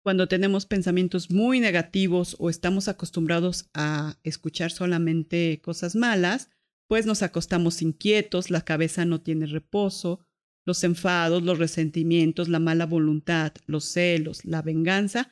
Cuando 0.03 0.27
tenemos 0.27 0.65
pensamientos 0.65 1.31
muy 1.31 1.59
negativos 1.59 2.35
o 2.39 2.49
estamos 2.49 2.87
acostumbrados 2.87 3.69
a 3.73 4.17
escuchar 4.23 4.71
solamente 4.71 5.61
cosas 5.63 5.95
malas, 5.95 6.49
pues 6.87 7.05
nos 7.05 7.23
acostamos 7.23 7.81
inquietos, 7.81 8.49
la 8.49 8.61
cabeza 8.61 9.05
no 9.05 9.21
tiene 9.21 9.45
reposo, 9.45 10.19
los 10.65 10.83
enfados, 10.83 11.43
los 11.43 11.57
resentimientos, 11.57 12.49
la 12.49 12.59
mala 12.59 12.85
voluntad, 12.85 13.53
los 13.65 13.85
celos, 13.85 14.45
la 14.45 14.61
venganza, 14.61 15.29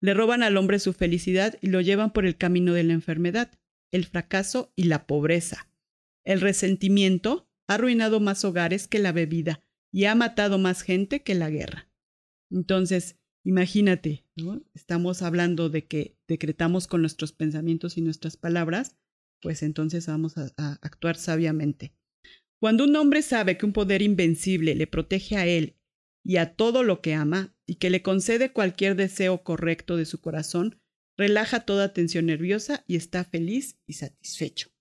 le 0.00 0.14
roban 0.14 0.42
al 0.42 0.56
hombre 0.56 0.78
su 0.78 0.92
felicidad 0.92 1.58
y 1.60 1.68
lo 1.68 1.80
llevan 1.80 2.12
por 2.12 2.26
el 2.26 2.36
camino 2.36 2.74
de 2.74 2.84
la 2.84 2.92
enfermedad, 2.92 3.50
el 3.90 4.04
fracaso 4.04 4.72
y 4.76 4.84
la 4.84 5.06
pobreza. 5.06 5.68
El 6.26 6.40
resentimiento 6.40 7.48
ha 7.68 7.74
arruinado 7.74 8.18
más 8.18 8.44
hogares 8.44 8.88
que 8.88 8.98
la 8.98 9.12
bebida 9.12 9.62
y 9.92 10.04
ha 10.04 10.14
matado 10.16 10.58
más 10.58 10.82
gente 10.82 11.22
que 11.22 11.36
la 11.36 11.48
guerra. 11.50 11.88
Entonces, 12.50 13.16
imagínate, 13.44 14.24
estamos 14.74 15.22
hablando 15.22 15.70
de 15.70 15.86
que 15.86 16.18
decretamos 16.26 16.88
con 16.88 17.00
nuestros 17.00 17.32
pensamientos 17.32 17.96
y 17.96 18.00
nuestras 18.00 18.36
palabras, 18.36 18.96
pues 19.40 19.62
entonces 19.62 20.08
vamos 20.08 20.36
a, 20.36 20.52
actuar 20.82 21.16
sabiamente. 21.16 21.94
Cuando 22.58 22.84
un 22.84 22.96
hombre 22.96 23.22
sabe 23.22 23.56
que 23.56 23.66
un 23.66 23.72
poder 23.72 24.02
invencible 24.02 24.74
le 24.74 24.88
protege 24.88 25.36
a 25.36 25.46
él 25.46 25.76
y 26.24 26.38
a 26.38 26.56
todo 26.56 26.82
lo 26.82 27.02
que 27.02 27.14
ama 27.14 27.54
y 27.66 27.76
que 27.76 27.88
le 27.88 28.02
concede 28.02 28.52
cualquier 28.52 28.96
deseo 28.96 29.44
correcto 29.44 29.96
de 29.96 30.06
su 30.06 30.20
corazón, 30.20 30.80
relaja 31.16 31.60
toda 31.60 31.92
tensión 31.92 32.26
nerviosa 32.26 32.82
y 32.88 32.96
está 32.96 33.22
feliz 33.22 33.78
y 33.86 33.92
satisfecho. 33.92 34.75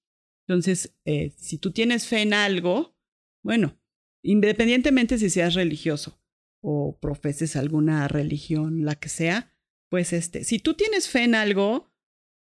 Entonces, 0.47 0.93
eh, 1.05 1.33
si 1.37 1.57
tú 1.57 1.71
tienes 1.71 2.07
fe 2.07 2.21
en 2.21 2.33
algo, 2.33 2.95
bueno, 3.43 3.79
independientemente 4.21 5.17
si 5.17 5.29
seas 5.29 5.53
religioso 5.55 6.19
o 6.61 6.97
profeses 6.99 7.55
alguna 7.55 8.07
religión, 8.07 8.85
la 8.85 8.95
que 8.95 9.09
sea, 9.09 9.51
pues 9.89 10.13
este, 10.13 10.43
si 10.43 10.59
tú 10.59 10.73
tienes 10.73 11.09
fe 11.09 11.23
en 11.23 11.35
algo 11.35 11.91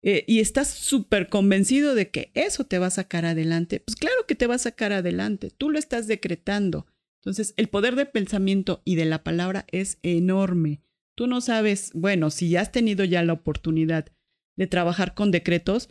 eh, 0.02 0.24
y 0.28 0.40
estás 0.40 0.70
súper 0.70 1.30
convencido 1.30 1.96
de 1.96 2.12
que 2.12 2.32
eso 2.34 2.66
te 2.66 2.80
va 2.80 2.88
a 2.88 2.92
sacar 2.92 3.26
adelante, 3.26 3.80
pues 3.80 3.96
claro 3.96 4.26
que 4.28 4.36
te 4.36 4.48
va 4.48 4.56
a 4.56 4.60
sacar 4.60 4.94
adelante, 4.94 5.52
tú 5.52 5.70
lo 5.70 5.80
estás 5.80 6.08
decretando. 6.08 6.86
Entonces, 7.22 7.54
el 7.58 7.70
poder 7.70 7.96
del 7.96 8.08
pensamiento 8.08 8.82
y 8.86 8.96
de 8.96 9.06
la 9.06 9.24
palabra 9.24 9.66
es 9.72 9.98
enorme. 10.04 10.82
Tú 11.16 11.28
no 11.28 11.42
sabes, 11.42 11.92
bueno, 11.96 12.30
si 12.30 12.50
ya 12.50 12.62
has 12.62 12.72
tenido 12.72 13.04
ya 13.04 13.24
la 13.24 13.34
oportunidad 13.34 14.12
de 14.56 14.68
trabajar 14.68 15.16
con 15.16 15.32
decretos, 15.32 15.90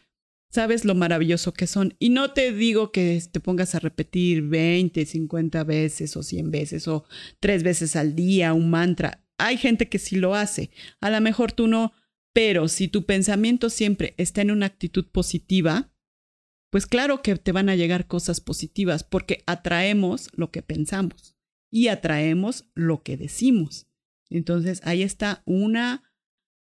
sabes 0.55 0.85
lo 0.85 0.95
maravilloso 0.95 1.53
que 1.53 1.67
son. 1.67 1.97
Y 1.99 2.11
no 2.11 2.33
te 2.33 2.53
digo 2.53 2.93
que 2.93 3.21
te 3.31 3.41
pongas 3.41 3.75
a 3.75 3.81
repetir 3.81 4.43
20, 4.43 5.05
50 5.05 5.65
veces 5.65 6.17
o 6.17 6.23
100 6.23 6.51
veces 6.53 6.87
o 6.87 7.05
tres 7.41 7.65
veces 7.65 7.97
al 7.97 8.15
día 8.15 8.55
un 8.55 8.71
mantra. 8.71 9.25
Hay 9.37 9.57
gente 9.57 9.89
que 9.89 9.99
sí 9.99 10.15
lo 10.15 10.37
hace. 10.37 10.71
A 11.01 11.11
lo 11.11 11.21
mejor 11.21 11.51
tú 11.51 11.67
no, 11.67 11.93
pero 12.33 12.69
si 12.69 12.87
tu 12.87 13.05
pensamiento 13.05 13.69
siempre 13.69 14.15
está 14.17 14.43
en 14.43 14.53
una 14.53 14.67
actitud 14.67 15.07
positiva, 15.11 15.93
pues 16.71 16.87
claro 16.87 17.21
que 17.21 17.35
te 17.35 17.51
van 17.51 17.69
a 17.69 17.75
llegar 17.75 18.07
cosas 18.07 18.41
positivas 18.41 19.03
porque 19.03 19.43
atraemos 19.47 20.29
lo 20.35 20.53
que 20.53 20.63
pensamos 20.63 21.37
y 21.69 21.89
atraemos 21.89 22.71
lo 22.75 23.03
que 23.03 23.17
decimos. 23.17 23.89
Entonces 24.31 24.81
ahí 24.85 25.03
está 25.03 25.43
una 25.47 26.05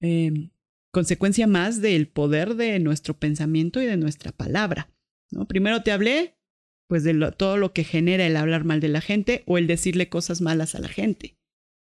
em, 0.02 0.50
consecuencia 0.92 1.48
más 1.48 1.82
del 1.82 2.08
poder 2.08 2.56
de 2.56 2.80
nuestro 2.80 3.18
pensamiento 3.18 3.82
y 3.82 3.86
de 3.86 3.98
nuestra 3.98 4.32
palabra. 4.32 4.90
¿no? 5.32 5.48
Primero 5.48 5.84
te 5.84 5.92
hablé, 5.92 6.38
pues 6.88 7.04
de 7.04 7.14
todo 7.38 7.58
lo 7.58 7.74
que 7.74 7.84
genera 7.84 8.26
el 8.26 8.38
hablar 8.38 8.64
mal 8.64 8.80
de 8.80 8.88
la 8.88 9.02
gente 9.02 9.44
o 9.46 9.58
el 9.58 9.68
decirle 9.68 10.10
cosas 10.10 10.42
malas 10.42 10.76
a 10.76 10.80
la 10.80 10.88
gente. 10.88 11.38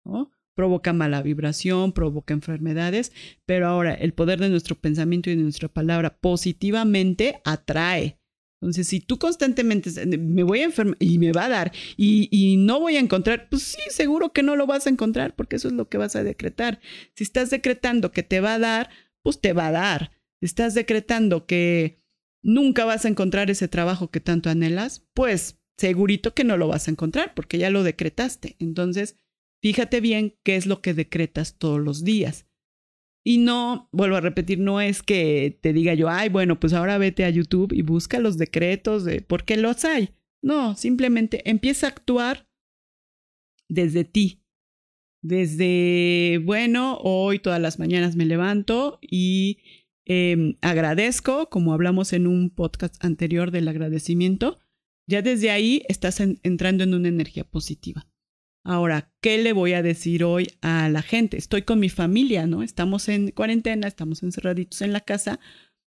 ¿no? 0.05 0.31
Provoca 0.55 0.93
mala 0.93 1.23
vibración, 1.23 1.93
provoca 1.93 2.35
enfermedades, 2.35 3.13
pero 3.47 3.67
ahora 3.67 3.95
el 3.95 4.13
poder 4.13 4.39
de 4.39 4.51
nuestro 4.51 4.77
pensamiento 4.77 5.31
y 5.31 5.37
de 5.37 5.43
nuestra 5.43 5.69
palabra 5.69 6.19
positivamente 6.19 7.41
atrae. 7.45 8.22
Entonces, 8.63 8.87
si 8.87 9.01
tú 9.01 9.19
constantemente 9.19 9.91
me 10.07 10.45
voy 10.45 10.61
a 10.61 10.65
enfermar 10.67 10.97
y 11.01 11.19
me 11.19 11.33
va 11.33 11.47
a 11.47 11.49
dar 11.49 11.73
y, 11.97 12.29
y, 12.31 12.57
no 12.59 12.79
voy 12.79 12.95
a 12.95 13.01
encontrar, 13.01 13.49
pues 13.49 13.63
sí, 13.65 13.81
seguro 13.91 14.33
que 14.33 14.45
no 14.45 14.55
lo 14.55 14.69
vas 14.69 14.87
a 14.87 14.91
encontrar 14.91 15.35
porque 15.35 15.57
eso 15.57 15.67
es 15.67 15.75
lo 15.75 15.89
que 15.89 15.99
vas 15.99 16.15
a 16.15 16.23
decretar. 16.23 16.81
Si 17.17 17.25
estás 17.25 17.51
decretando 17.51 18.13
que 18.13 18.23
te 18.23 18.41
va 18.41 18.55
a 18.55 18.59
dar, 18.61 18.91
pues 19.25 19.41
te 19.41 19.53
va 19.53 19.67
a 19.67 19.73
dar. 19.73 20.13
Estás 20.41 20.75
decretando 20.75 21.45
que 21.45 22.05
nunca 22.41 22.85
vas 22.85 23.05
a 23.05 23.09
encontrar 23.09 23.51
ese 23.51 23.67
trabajo 23.67 24.13
que 24.13 24.21
tanto 24.21 24.49
anhelas, 24.49 25.05
pues 25.13 25.59
segurito 25.77 26.33
que 26.33 26.45
no 26.45 26.57
lo 26.57 26.69
vas 26.69 26.87
a 26.87 26.93
encontrar 26.93 27.35
porque 27.35 27.59
ya 27.59 27.69
lo 27.69 27.83
decretaste. 27.83 28.55
Entonces, 28.61 29.17
fíjate 29.61 30.01
bien 30.01 30.39
qué 30.45 30.55
es 30.55 30.67
lo 30.67 30.83
que 30.83 30.95
decretas 30.95 31.59
todos 31.59 31.81
los 31.81 32.05
días. 32.05 32.47
Y 33.25 33.39
no, 33.39 33.89
vuelvo 33.93 34.17
a 34.17 34.21
repetir, 34.21 34.59
no 34.59 34.81
es 34.81 35.03
que 35.03 35.59
te 35.63 35.73
diga 35.73 35.95
yo, 35.95 36.09
ay, 36.09 36.29
bueno, 36.29 36.59
pues 36.59 36.73
ahora 36.73 36.99
vete 36.99 37.25
a 37.25 37.31
YouTube 37.31 37.73
y 37.73 37.83
busca 37.83 38.19
los 38.19 38.37
decretos 38.37 39.05
de 39.05 39.21
por 39.21 39.45
qué 39.45 39.57
los 39.57 39.85
hay. 39.85 40.11
No, 40.43 40.75
simplemente 40.75 41.49
empieza 41.49 41.87
a 41.87 41.91
actuar 41.91 42.49
desde 43.69 44.05
ti. 44.05 44.43
Desde, 45.23 46.41
bueno, 46.45 46.99
hoy 47.01 47.39
todas 47.39 47.61
las 47.61 47.79
mañanas 47.79 48.17
me 48.17 48.27
levanto 48.27 48.99
y 49.01 49.59
em, 50.05 50.57
agradezco, 50.61 51.49
como 51.49 51.73
hablamos 51.73 52.13
en 52.13 52.27
un 52.27 52.51
podcast 52.51 52.97
anterior 53.05 53.53
del 53.53 53.69
agradecimiento, 53.69 54.59
ya 55.07 55.23
desde 55.23 55.51
ahí 55.51 55.85
estás 55.89 56.19
entrando 56.21 56.83
en 56.83 56.95
una 56.95 57.09
energía 57.09 57.45
positiva. 57.45 58.12
Ahora, 58.65 59.11
¿qué 59.21 59.39
le 59.39 59.53
voy 59.53 59.73
a 59.73 59.83
decir 59.83 60.23
hoy 60.23 60.49
a 60.61 60.89
la 60.89 61.03
gente? 61.03 61.37
Estoy 61.37 61.63
con 61.63 61.81
mi 61.81 61.89
familia, 61.89 62.47
¿no? 62.47 62.63
Estamos 62.63 63.09
en 63.09 63.33
cuarentena, 63.33 63.89
estamos 63.89 64.23
encerraditos 64.23 64.83
en 64.83 64.93
la 64.93 65.01
casa. 65.01 65.41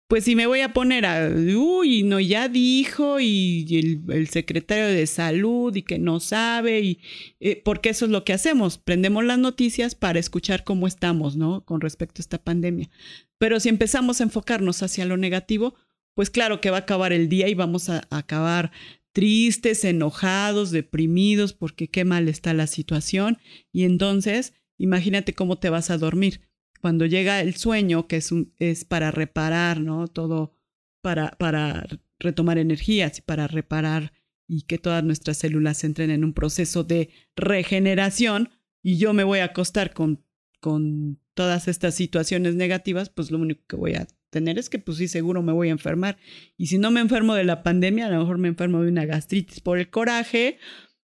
Pues 0.09 0.25
si 0.25 0.35
me 0.35 0.47
voy 0.47 0.61
a 0.61 0.73
poner 0.73 1.05
a, 1.05 1.29
uy, 1.29 2.03
no, 2.03 2.19
ya 2.19 2.47
dijo, 2.49 3.19
y, 3.19 4.01
el, 4.09 4.27
secretario 4.29 4.85
de 4.87 5.05
salud, 5.05 5.75
y 5.75 5.81
que 5.81 5.99
no 5.99 6.19
sabe, 6.19 6.79
y 6.79 6.99
eh, 7.41 7.61
porque 7.63 7.89
eso 7.89 8.05
es 8.05 8.11
lo 8.11 8.23
que 8.23 8.31
hacemos, 8.33 8.77
prendemos 8.77 9.25
las 9.25 9.37
noticias 9.37 9.95
para 9.95 10.19
escuchar 10.19 10.63
cómo 10.63 10.87
estamos, 10.87 11.35
¿no? 11.35 11.65
Con 11.65 11.81
respecto 11.81 12.19
a 12.19 12.23
esta 12.23 12.37
pandemia. 12.41 12.89
Pero 13.37 13.59
si 13.59 13.69
empezamos 13.69 14.19
a 14.19 14.23
enfocarnos 14.23 14.81
hacia 14.81 15.05
lo 15.05 15.17
negativo, 15.17 15.75
pues 16.15 16.29
claro 16.29 16.61
que 16.61 16.71
va 16.71 16.77
a 16.77 16.81
acabar 16.81 17.13
el 17.13 17.29
día 17.29 17.47
y 17.47 17.53
vamos 17.53 17.89
a 17.89 18.07
acabar 18.09 18.71
tristes, 19.17 19.83
enojados, 19.83 20.69
deprimidos, 20.69 21.53
porque 21.53 21.87
qué 21.87 22.05
mal 22.05 22.29
está 22.29 22.53
la 22.53 22.67
situación. 22.67 23.39
Y 23.71 23.85
entonces, 23.85 24.53
imagínate 24.77 25.33
cómo 25.33 25.57
te 25.57 25.71
vas 25.71 25.89
a 25.89 25.97
dormir. 25.97 26.41
Cuando 26.81 27.07
llega 27.07 27.41
el 27.41 27.55
sueño, 27.55 28.07
que 28.07 28.17
es, 28.17 28.31
es 28.59 28.85
para 28.85 29.09
reparar, 29.09 29.79
¿no? 29.79 30.07
Todo 30.07 30.53
para, 31.01 31.31
para 31.31 31.87
retomar 32.19 32.59
energías 32.59 33.17
y 33.17 33.21
para 33.23 33.47
reparar 33.47 34.13
y 34.47 34.67
que 34.67 34.77
todas 34.77 35.03
nuestras 35.03 35.37
células 35.37 35.83
entren 35.83 36.11
en 36.11 36.23
un 36.23 36.33
proceso 36.33 36.83
de 36.83 37.09
regeneración 37.35 38.51
y 38.83 38.99
yo 38.99 39.13
me 39.13 39.23
voy 39.23 39.39
a 39.39 39.45
acostar 39.45 39.95
con, 39.95 40.23
con 40.59 41.19
todas 41.37 41.67
estas 41.67 41.93
situaciones 41.93 42.55
negativas, 42.55 43.09
pues 43.09 43.29
lo 43.29 43.37
único 43.37 43.61
que 43.67 43.75
voy 43.75 43.93
a 43.93 44.07
tener 44.31 44.57
es 44.57 44.69
que 44.69 44.79
pues 44.79 44.97
sí, 44.97 45.07
seguro 45.07 45.43
me 45.43 45.53
voy 45.53 45.67
a 45.67 45.71
enfermar. 45.71 46.17
Y 46.57 46.65
si 46.65 46.79
no 46.79 46.89
me 46.89 46.99
enfermo 46.99 47.35
de 47.35 47.43
la 47.43 47.61
pandemia, 47.61 48.07
a 48.07 48.09
lo 48.09 48.19
mejor 48.19 48.39
me 48.39 48.47
enfermo 48.47 48.81
de 48.81 48.89
una 48.89 49.05
gastritis 49.05 49.59
por 49.59 49.77
el 49.77 49.91
coraje 49.91 50.57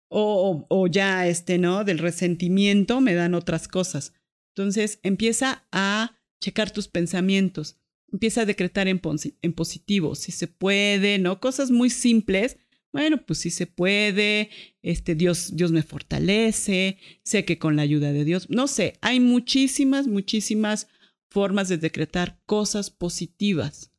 o, 0.10 0.66
o, 0.68 0.88
ya, 0.88 1.28
este, 1.28 1.60
¿no? 1.60 1.84
Del 1.84 2.00
resentimiento 2.00 3.00
me 3.00 3.14
dan 3.14 3.36
otras 3.36 3.68
cosas. 3.68 4.16
Entonces 4.56 5.00
empieza 5.04 5.68
a 5.72 6.18
checar 6.42 6.72
tus 6.72 6.88
pensamientos, 6.88 7.78
empieza 8.12 8.42
a 8.42 8.46
decretar 8.46 8.88
en, 8.88 9.00
en 9.44 9.54
positivo, 9.54 10.16
si 10.16 10.32
se 10.32 10.48
puede, 10.48 11.20
¿no? 11.20 11.40
Cosas 11.40 11.70
muy 11.70 11.92
simples. 11.92 12.58
Bueno, 12.94 13.18
pues 13.26 13.40
sí 13.40 13.50
se 13.50 13.66
puede, 13.66 14.52
este 14.84 15.16
Dios, 15.16 15.56
Dios 15.56 15.72
me 15.72 15.82
fortalece, 15.82 17.00
sé 17.24 17.44
que 17.44 17.58
con 17.58 17.76
la 17.76 17.82
ayuda 17.82 18.14
de 18.14 18.24
Dios, 18.24 18.52
no 18.52 18.68
sé, 18.68 18.94
hay 19.02 19.20
muchísimas, 19.20 20.06
muchísimas 20.06 20.88
formas 21.32 21.68
de 21.68 21.80
decretar 21.80 22.40
cosas 22.46 22.92
positivas. 22.92 23.92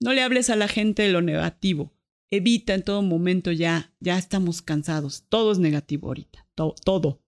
No 0.00 0.14
le 0.14 0.22
hables 0.22 0.48
a 0.48 0.56
la 0.56 0.66
gente 0.66 1.02
de 1.02 1.12
lo 1.12 1.20
negativo. 1.20 1.92
Evita 2.30 2.74
en 2.74 2.82
todo 2.82 3.02
momento 3.02 3.52
ya, 3.52 3.92
ya 4.00 4.16
estamos 4.16 4.62
cansados. 4.62 5.24
Todo 5.28 5.52
es 5.52 5.58
negativo 5.58 6.08
ahorita, 6.08 6.46
todo. 6.54 7.22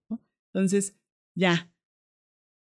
Entonces, 0.54 0.94
ya, 1.34 1.69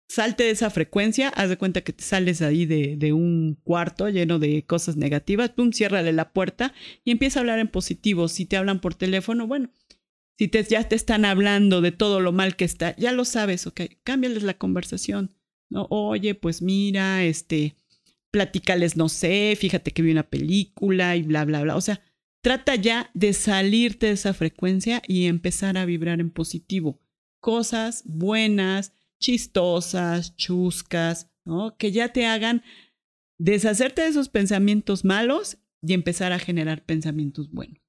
salte 0.09 0.45
de 0.45 0.51
esa 0.51 0.71
frecuencia, 0.71 1.29
haz 1.29 1.49
de 1.49 1.59
cuenta 1.59 1.81
que 1.81 1.93
te 1.93 2.05
sales 2.05 2.43
ahí 2.43 2.67
de, 2.67 2.97
de, 2.97 3.13
un 3.13 3.59
cuarto 3.65 4.09
lleno 4.09 4.39
de 4.39 4.65
cosas 4.65 4.97
negativas, 4.97 5.51
pum, 5.51 5.73
ciérrale 5.73 6.13
la 6.13 6.33
puerta 6.33 6.75
y 7.05 7.11
empieza 7.11 7.39
a 7.39 7.43
hablar 7.43 7.59
en 7.59 7.69
positivo. 7.69 8.29
Si 8.29 8.47
te 8.47 8.57
hablan 8.57 8.81
por 8.81 8.95
teléfono, 8.95 9.47
bueno, 9.47 9.71
si 10.39 10.49
te, 10.49 10.63
ya 10.65 10.85
te 10.89 10.97
están 10.97 11.25
hablando 11.25 11.81
de 11.81 11.93
todo 11.93 12.21
lo 12.21 12.33
mal 12.33 12.57
que 12.57 12.65
está, 12.65 12.95
ya 12.97 13.13
lo 13.13 13.25
sabes, 13.25 13.67
ok, 13.67 13.83
cámbiales 14.05 14.43
la 14.43 14.55
conversación. 14.55 15.35
¿no? 15.71 15.87
Oye, 15.91 16.35
pues 16.35 16.63
mira, 16.63 17.25
este, 17.25 17.77
platícales, 18.31 18.97
no 18.97 19.09
sé, 19.09 19.57
fíjate 19.59 19.93
que 19.93 20.03
vi 20.03 20.13
una 20.13 20.29
película 20.29 21.17
y 21.17 21.23
bla, 21.23 21.45
bla, 21.45 21.63
bla. 21.63 21.77
O 21.77 21.81
sea, 21.81 22.03
trata 22.43 22.75
ya 22.75 23.11
de 23.15 23.33
salirte 23.33 24.07
de 24.07 24.13
esa 24.13 24.35
frecuencia 24.35 25.03
y 25.07 25.27
empezar 25.27 25.79
a 25.79 25.87
vibrar 25.87 26.21
en 26.21 26.31
positivo. 26.31 27.01
Cosas 27.41 28.03
buenas, 28.05 28.93
chistosas, 29.19 30.37
chuscas, 30.37 31.31
¿no? 31.45 31.77
Que 31.77 31.93
ya 31.93 32.13
te 32.13 32.27
hagan 32.27 32.63
deshacerte 33.39 34.03
de 34.03 34.09
esos 34.09 34.29
pensamientos 34.29 35.05
malos 35.05 35.59
y 35.83 35.93
empezar 35.93 36.33
a 36.33 36.39
generar 36.39 36.85
pensamientos 36.85 37.51
buenos. 37.51 37.81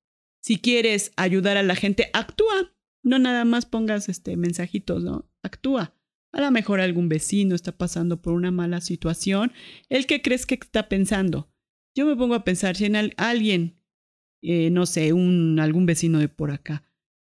Si 0.42 0.60
quieres 0.60 1.12
ayudar 1.18 1.58
a 1.58 1.64
la 1.64 1.76
gente, 1.76 2.10
actúa. 2.14 2.74
No 3.04 3.20
nada 3.20 3.46
más 3.46 3.66
pongas 3.66 4.10
este 4.10 4.38
mensajitos, 4.38 5.04
¿no? 5.04 5.30
Actúa. 5.44 5.94
A 6.32 6.42
lo 6.42 6.52
mejor 6.52 6.80
algún 6.82 7.10
vecino 7.10 7.56
está 7.56 7.72
pasando 7.72 8.22
por 8.22 8.34
una 8.34 8.52
mala 8.52 8.82
situación. 8.82 9.52
¿El 9.90 10.06
que 10.06 10.22
crees 10.22 10.46
que 10.46 10.56
está 10.56 10.90
pensando? 10.90 11.50
Yo 11.96 12.06
me 12.06 12.16
pongo 12.16 12.36
a 12.36 12.44
pensar 12.44 12.76
si 12.76 12.86
en 12.86 12.96
alguien, 13.18 13.82
eh, 14.42 14.70
no 14.70 14.86
sé, 14.86 15.14
un, 15.14 15.60
algún 15.60 15.86
vecino 15.86 16.20
de 16.20 16.30
por 16.30 16.52
acá, 16.52 16.84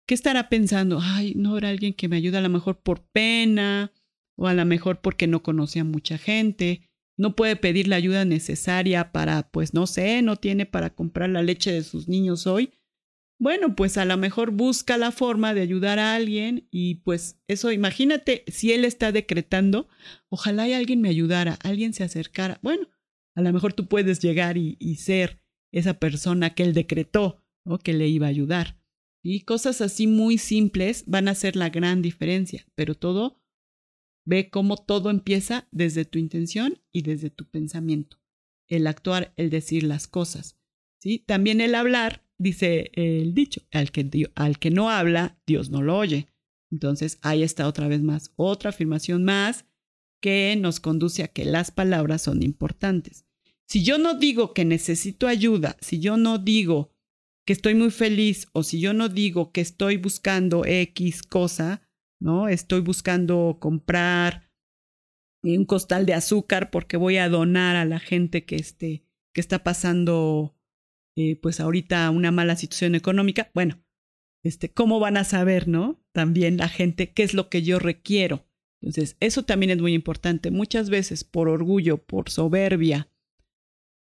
¿qué 0.09 0.15
estará 0.15 0.49
pensando? 0.49 0.99
Ay, 1.01 1.35
no 1.37 1.57
era 1.57 1.69
alguien 1.69 1.93
que 1.93 2.09
me 2.09 2.17
ayuda 2.17 2.39
a 2.39 2.41
lo 2.41 2.49
mejor 2.49 2.81
por 2.81 3.03
pena 3.13 3.93
o 4.35 4.47
a 4.47 4.53
lo 4.53 4.65
mejor 4.65 4.99
porque 4.99 5.27
no 5.27 5.41
conoce 5.41 5.79
a 5.79 5.85
mucha 5.85 6.17
gente. 6.17 6.81
No 7.15 7.37
puede 7.37 7.55
pedir 7.55 7.87
la 7.87 7.95
ayuda 7.95 8.25
necesaria 8.25 9.13
para, 9.13 9.49
pues 9.51 9.73
no 9.73 9.87
sé, 9.87 10.21
no 10.21 10.35
tiene 10.35 10.65
para 10.65 10.89
comprar 10.89 11.29
la 11.29 11.43
leche 11.43 11.71
de 11.71 11.83
sus 11.83 12.09
niños 12.09 12.47
hoy 12.47 12.73
bueno, 13.39 13.73
pues 13.73 13.97
a 13.97 14.03
lo 14.03 14.17
mejor 14.17 14.51
busca 14.51 14.97
la 14.97 15.13
forma 15.13 15.53
de 15.53 15.61
ayudar 15.61 15.97
a 15.97 16.13
alguien 16.13 16.67
y 16.71 16.95
pues 16.95 17.39
eso, 17.47 17.71
imagínate 17.71 18.43
si 18.47 18.73
él 18.73 18.83
está 18.83 19.13
decretando, 19.13 19.87
ojalá 20.27 20.67
y 20.67 20.73
alguien 20.73 20.99
me 20.99 21.07
ayudara, 21.07 21.57
alguien 21.63 21.93
se 21.93 22.03
acercara. 22.03 22.59
Bueno, 22.61 22.89
a 23.35 23.41
lo 23.41 23.53
mejor 23.53 23.71
tú 23.71 23.87
puedes 23.87 24.19
llegar 24.19 24.57
y, 24.57 24.75
ser 24.97 25.41
esa 25.71 25.93
persona 25.93 26.53
que 26.53 26.63
él 26.63 26.73
decretó 26.73 27.41
o 27.63 27.77
que 27.77 27.93
le 27.93 28.09
iba 28.09 28.27
a 28.27 28.29
ayudar. 28.29 28.77
Y 29.21 29.41
cosas 29.41 29.81
así 29.81 30.07
muy 30.07 30.37
simples 30.37 31.03
van 31.07 31.27
a 31.27 31.31
hacer 31.31 31.55
la 31.55 31.69
gran 31.69 32.01
diferencia, 32.01 32.65
pero 32.75 32.95
todo, 32.95 33.41
ve 34.25 34.49
cómo 34.49 34.77
todo 34.77 35.09
empieza 35.09 35.67
desde 35.71 36.05
tu 36.05 36.19
intención 36.19 36.81
y 36.91 37.01
desde 37.01 37.29
tu 37.29 37.45
pensamiento. 37.45 38.17
El 38.67 38.87
actuar, 38.87 39.33
el 39.35 39.49
decir 39.49 39.83
las 39.83 40.07
cosas. 40.07 40.57
¿sí? 40.99 41.19
También 41.19 41.61
el 41.61 41.75
hablar 41.75 42.23
dice 42.37 42.91
el 42.93 43.33
dicho, 43.33 43.61
al 43.71 43.91
que, 43.91 44.29
al 44.35 44.59
que 44.59 44.71
no 44.71 44.89
habla, 44.89 45.39
Dios 45.45 45.69
no 45.69 45.81
lo 45.81 45.97
oye. 45.97 46.27
Entonces, 46.71 47.17
ahí 47.21 47.43
está 47.43 47.67
otra 47.67 47.87
vez 47.87 48.01
más, 48.01 48.31
otra 48.35 48.69
afirmación 48.69 49.23
más 49.23 49.65
que 50.21 50.55
nos 50.57 50.79
conduce 50.79 51.23
a 51.23 51.29
que 51.29 51.45
las 51.45 51.71
palabras 51.71 52.21
son 52.21 52.43
importantes. 52.43 53.25
Si 53.65 53.83
yo 53.83 53.97
no 53.97 54.15
digo 54.15 54.53
que 54.53 54.65
necesito 54.65 55.27
ayuda, 55.27 55.77
si 55.81 55.99
yo 55.99 56.17
no 56.17 56.37
digo 56.37 56.91
que 57.49 57.53
estoy 57.53 57.73
muy 57.73 57.89
feliz 57.89 58.47
o 58.53 58.61
si 58.61 58.79
yo 58.79 58.93
no 58.93 59.09
digo 59.09 59.51
que 59.51 59.61
estoy 59.61 59.97
buscando 59.97 60.65
X 60.65 61.23
cosa, 61.23 61.81
¿no? 62.21 62.47
Estoy 62.47 62.81
buscando 62.81 63.57
comprar 63.59 64.51
un 65.41 65.65
costal 65.65 66.05
de 66.05 66.13
azúcar 66.13 66.69
porque 66.69 66.95
voy 66.95 67.17
a 67.17 67.27
donar 67.27 67.75
a 67.75 67.85
la 67.85 67.97
gente 67.97 68.45
que, 68.45 68.55
esté, 68.57 69.03
que 69.33 69.41
está 69.41 69.63
pasando 69.63 70.55
eh, 71.17 71.37
pues 71.37 71.59
ahorita 71.59 72.11
una 72.11 72.29
mala 72.29 72.55
situación 72.55 72.93
económica, 72.93 73.49
bueno, 73.55 73.83
este, 74.43 74.71
¿cómo 74.71 74.99
van 74.99 75.17
a 75.17 75.23
saber, 75.23 75.67
no? 75.67 75.99
También 76.11 76.57
la 76.57 76.69
gente 76.69 77.13
qué 77.13 77.23
es 77.23 77.33
lo 77.33 77.49
que 77.49 77.63
yo 77.63 77.79
requiero. 77.79 78.45
Entonces, 78.79 79.17
eso 79.21 79.41
también 79.41 79.71
es 79.71 79.81
muy 79.81 79.95
importante. 79.95 80.51
Muchas 80.51 80.91
veces 80.91 81.23
por 81.23 81.49
orgullo, 81.49 81.97
por 81.97 82.29
soberbia, 82.29 83.08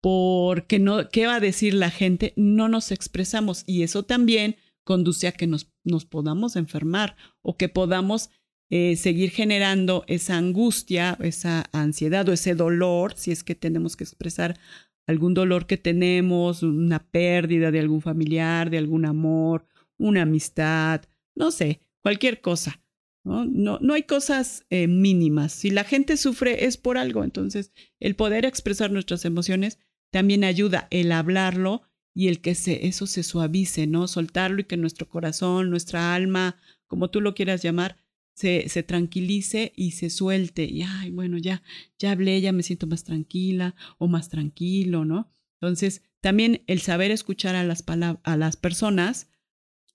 porque 0.01 0.79
no, 0.79 1.09
¿qué 1.09 1.27
va 1.27 1.35
a 1.35 1.39
decir 1.39 1.73
la 1.73 1.89
gente? 1.89 2.33
No 2.35 2.69
nos 2.69 2.91
expresamos 2.91 3.63
y 3.65 3.83
eso 3.83 4.03
también 4.03 4.55
conduce 4.83 5.27
a 5.27 5.31
que 5.31 5.47
nos, 5.47 5.71
nos 5.83 6.05
podamos 6.05 6.55
enfermar 6.55 7.17
o 7.41 7.57
que 7.57 7.69
podamos 7.69 8.29
eh, 8.69 8.95
seguir 8.95 9.31
generando 9.31 10.03
esa 10.07 10.37
angustia, 10.37 11.17
esa 11.21 11.65
ansiedad 11.71 12.27
o 12.27 12.33
ese 12.33 12.53
dolor, 12.53 13.13
si 13.15 13.31
es 13.31 13.43
que 13.43 13.55
tenemos 13.55 13.95
que 13.95 14.03
expresar 14.03 14.59
algún 15.07 15.33
dolor 15.33 15.67
que 15.67 15.77
tenemos, 15.77 16.63
una 16.63 16.99
pérdida 16.99 17.71
de 17.71 17.79
algún 17.79 18.01
familiar, 18.01 18.69
de 18.69 18.77
algún 18.77 19.05
amor, 19.05 19.65
una 19.97 20.23
amistad, 20.23 21.01
no 21.33 21.51
sé, 21.51 21.81
cualquier 22.01 22.41
cosa. 22.41 22.81
No, 23.23 23.79
no, 23.81 23.93
hay 23.93 24.03
cosas 24.03 24.65
eh, 24.69 24.87
mínimas. 24.87 25.51
Si 25.51 25.69
la 25.69 25.83
gente 25.83 26.15
sufre 26.15 26.63
es 26.63 26.77
por 26.77 26.97
algo. 26.97 27.25
Entonces, 27.25 27.73
el 27.99 28.15
poder 28.15 28.45
expresar 28.45 28.89
nuestras 28.89 29.25
emociones 29.25 29.79
también 30.11 30.43
ayuda 30.43 30.87
el 30.91 31.11
hablarlo 31.11 31.83
y 32.13 32.29
el 32.29 32.41
que 32.41 32.55
se, 32.55 32.87
eso 32.87 33.05
se 33.05 33.23
suavice, 33.23 33.85
¿no? 33.87 34.07
Soltarlo 34.07 34.61
y 34.61 34.63
que 34.63 34.77
nuestro 34.77 35.07
corazón, 35.07 35.69
nuestra 35.69 36.15
alma, 36.15 36.57
como 36.87 37.09
tú 37.09 37.21
lo 37.21 37.35
quieras 37.35 37.61
llamar, 37.61 37.97
se, 38.33 38.69
se, 38.69 38.83
tranquilice 38.83 39.73
y 39.75 39.91
se 39.91 40.09
suelte. 40.09 40.65
Y, 40.65 40.81
ay, 40.83 41.11
bueno, 41.11 41.37
ya, 41.37 41.61
ya 41.99 42.11
hablé, 42.11 42.41
ya 42.41 42.51
me 42.51 42.63
siento 42.63 42.87
más 42.87 43.03
tranquila 43.03 43.75
o 43.97 44.07
más 44.07 44.29
tranquilo, 44.29 45.05
¿no? 45.05 45.29
Entonces, 45.59 46.03
también 46.21 46.63
el 46.67 46.81
saber 46.81 47.11
escuchar 47.11 47.55
a 47.55 47.63
las, 47.63 47.83
a 48.23 48.37
las 48.37 48.57
personas, 48.57 49.29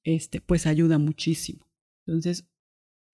este, 0.05 0.41
pues 0.41 0.67
ayuda 0.67 0.99
muchísimo. 0.99 1.69
Entonces, 2.07 2.49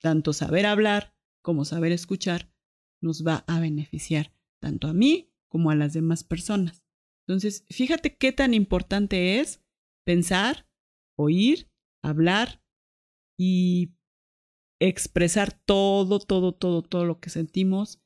tanto 0.00 0.32
saber 0.32 0.66
hablar 0.66 1.14
como 1.42 1.64
saber 1.64 1.92
escuchar 1.92 2.52
nos 3.00 3.26
va 3.26 3.44
a 3.46 3.60
beneficiar 3.60 4.32
tanto 4.60 4.88
a 4.88 4.92
mí 4.92 5.32
como 5.48 5.70
a 5.70 5.74
las 5.74 5.92
demás 5.92 6.24
personas. 6.24 6.82
Entonces, 7.28 7.66
fíjate 7.68 8.16
qué 8.16 8.32
tan 8.32 8.54
importante 8.54 9.38
es 9.38 9.62
pensar, 10.06 10.66
oír, 11.14 11.70
hablar 12.02 12.62
y 13.38 13.92
expresar 14.80 15.52
todo, 15.52 16.20
todo, 16.20 16.52
todo, 16.54 16.82
todo 16.82 17.04
lo 17.04 17.20
que 17.20 17.28
sentimos, 17.28 18.00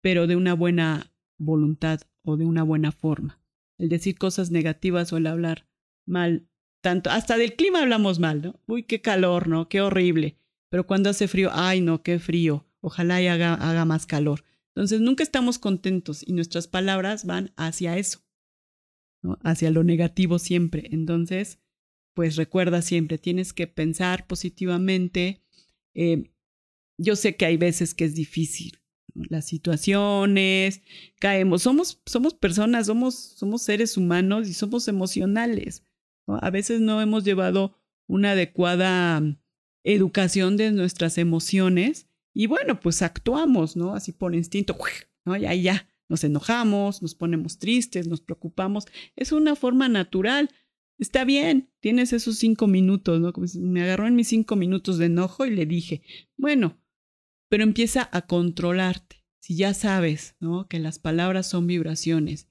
pero 0.00 0.28
de 0.28 0.36
una 0.36 0.54
buena 0.54 1.12
voluntad 1.40 2.02
o 2.24 2.36
de 2.36 2.46
una 2.46 2.62
buena 2.62 2.92
forma. 2.92 3.42
El 3.78 3.88
decir 3.88 4.16
cosas 4.16 4.52
negativas 4.52 5.12
o 5.12 5.16
el 5.16 5.26
hablar 5.26 5.66
mal, 6.06 6.48
tanto, 6.80 7.10
hasta 7.10 7.36
del 7.36 7.56
clima 7.56 7.82
hablamos 7.82 8.20
mal, 8.20 8.42
¿no? 8.42 8.60
Uy, 8.68 8.84
qué 8.84 9.00
calor, 9.00 9.48
¿no? 9.48 9.68
Qué 9.68 9.80
horrible. 9.80 10.38
Pero 10.70 10.86
cuando 10.86 11.10
hace 11.10 11.26
frío, 11.26 11.50
ay, 11.52 11.80
no, 11.80 12.04
qué 12.04 12.20
frío. 12.20 12.68
Ojalá 12.80 13.16
haga, 13.16 13.54
haga 13.54 13.84
más 13.84 14.06
calor. 14.06 14.44
Entonces, 14.76 15.00
nunca 15.00 15.24
estamos 15.24 15.58
contentos 15.58 16.22
y 16.24 16.32
nuestras 16.32 16.68
palabras 16.68 17.24
van 17.24 17.52
hacia 17.56 17.98
eso, 17.98 18.20
Hacia 19.42 19.70
lo 19.70 19.84
negativo 19.84 20.38
siempre. 20.38 20.88
Entonces, 20.90 21.58
pues 22.14 22.36
recuerda 22.36 22.82
siempre, 22.82 23.18
tienes 23.18 23.52
que 23.52 23.66
pensar 23.66 24.26
positivamente. 24.26 25.42
Eh, 25.94 26.32
yo 26.98 27.16
sé 27.16 27.36
que 27.36 27.46
hay 27.46 27.56
veces 27.56 27.94
que 27.94 28.04
es 28.04 28.14
difícil, 28.14 28.80
las 29.14 29.46
situaciones, 29.46 30.82
caemos, 31.20 31.62
somos, 31.62 32.02
somos 32.06 32.34
personas, 32.34 32.86
somos, 32.86 33.14
somos 33.14 33.62
seres 33.62 33.96
humanos 33.96 34.48
y 34.48 34.54
somos 34.54 34.88
emocionales. 34.88 35.84
A 36.26 36.50
veces 36.50 36.80
no 36.80 37.00
hemos 37.00 37.24
llevado 37.24 37.78
una 38.06 38.32
adecuada 38.32 39.22
educación 39.84 40.56
de 40.56 40.72
nuestras 40.72 41.18
emociones 41.18 42.08
y 42.34 42.46
bueno, 42.46 42.80
pues 42.80 43.02
actuamos, 43.02 43.76
¿no? 43.76 43.94
Así 43.94 44.12
por 44.12 44.34
instinto, 44.34 44.76
¿no? 45.24 45.36
Ya, 45.36 45.54
ya, 45.54 45.87
nos 46.08 46.24
enojamos, 46.24 47.02
nos 47.02 47.14
ponemos 47.14 47.58
tristes, 47.58 48.06
nos 48.06 48.20
preocupamos. 48.20 48.86
Es 49.16 49.32
una 49.32 49.56
forma 49.56 49.88
natural. 49.88 50.50
Está 50.98 51.24
bien, 51.24 51.70
tienes 51.80 52.12
esos 52.12 52.38
cinco 52.38 52.66
minutos, 52.66 53.20
¿no? 53.20 53.32
me 53.60 53.82
agarró 53.82 54.06
en 54.06 54.16
mis 54.16 54.28
cinco 54.28 54.56
minutos 54.56 54.98
de 54.98 55.06
enojo 55.06 55.46
y 55.46 55.50
le 55.50 55.64
dije, 55.64 56.02
bueno, 56.36 56.80
pero 57.48 57.62
empieza 57.62 58.08
a 58.12 58.26
controlarte. 58.26 59.24
Si 59.40 59.56
ya 59.56 59.72
sabes, 59.74 60.34
¿no? 60.40 60.66
Que 60.68 60.78
las 60.78 60.98
palabras 60.98 61.48
son 61.48 61.66
vibraciones 61.66 62.48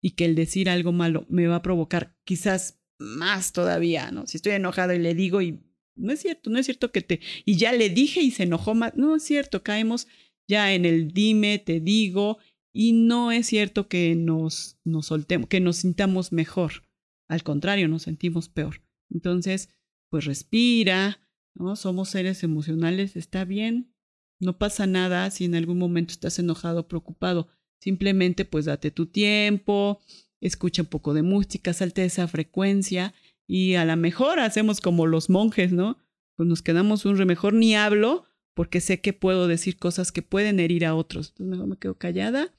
y 0.00 0.10
que 0.10 0.26
el 0.26 0.34
decir 0.34 0.68
algo 0.68 0.92
malo 0.92 1.26
me 1.28 1.46
va 1.46 1.56
a 1.56 1.62
provocar 1.62 2.16
quizás 2.24 2.80
más 2.98 3.52
todavía, 3.52 4.10
¿no? 4.10 4.26
Si 4.26 4.36
estoy 4.36 4.52
enojado 4.52 4.92
y 4.92 4.98
le 4.98 5.14
digo 5.14 5.42
y 5.42 5.60
no 5.96 6.12
es 6.12 6.20
cierto, 6.20 6.50
no 6.50 6.58
es 6.58 6.66
cierto 6.66 6.92
que 6.92 7.00
te 7.00 7.20
y 7.44 7.56
ya 7.56 7.72
le 7.72 7.88
dije 7.90 8.20
y 8.20 8.30
se 8.30 8.44
enojó 8.44 8.74
más, 8.74 8.94
no 8.94 9.16
es 9.16 9.22
cierto, 9.22 9.62
caemos 9.62 10.06
ya 10.46 10.74
en 10.74 10.84
el 10.84 11.08
dime, 11.12 11.58
te 11.58 11.80
digo 11.80 12.38
y 12.78 12.92
no 12.92 13.32
es 13.32 13.46
cierto 13.46 13.88
que 13.88 14.14
nos 14.14 14.76
nos 14.84 15.06
soltemos, 15.06 15.48
que 15.48 15.60
nos 15.60 15.76
sintamos 15.78 16.30
mejor. 16.30 16.82
Al 17.26 17.42
contrario, 17.42 17.88
nos 17.88 18.02
sentimos 18.02 18.50
peor. 18.50 18.82
Entonces, 19.08 19.70
pues 20.10 20.26
respira, 20.26 21.18
¿no? 21.54 21.74
Somos 21.76 22.10
seres 22.10 22.42
emocionales, 22.42 23.16
está 23.16 23.46
bien, 23.46 23.94
no 24.38 24.58
pasa 24.58 24.86
nada 24.86 25.30
si 25.30 25.46
en 25.46 25.54
algún 25.54 25.78
momento 25.78 26.12
estás 26.12 26.38
enojado 26.38 26.80
o 26.80 26.88
preocupado. 26.88 27.48
Simplemente 27.80 28.44
pues 28.44 28.66
date 28.66 28.90
tu 28.90 29.06
tiempo, 29.06 30.02
escucha 30.42 30.82
un 30.82 30.88
poco 30.88 31.14
de 31.14 31.22
música, 31.22 31.72
salte 31.72 32.04
esa 32.04 32.28
frecuencia 32.28 33.14
y 33.46 33.76
a 33.76 33.86
lo 33.86 33.96
mejor 33.96 34.38
hacemos 34.38 34.82
como 34.82 35.06
los 35.06 35.30
monjes, 35.30 35.72
¿no? 35.72 35.96
Pues 36.36 36.46
nos 36.46 36.60
quedamos 36.60 37.06
un 37.06 37.16
re 37.16 37.24
mejor 37.24 37.54
ni 37.54 37.74
hablo 37.74 38.26
porque 38.56 38.80
sé 38.80 39.02
que 39.02 39.12
puedo 39.12 39.48
decir 39.48 39.76
cosas 39.76 40.12
que 40.12 40.22
pueden 40.22 40.60
herir 40.60 40.86
a 40.86 40.94
otros. 40.94 41.34
Entonces 41.38 41.68
me 41.68 41.76
quedo 41.76 41.98
callada 41.98 42.54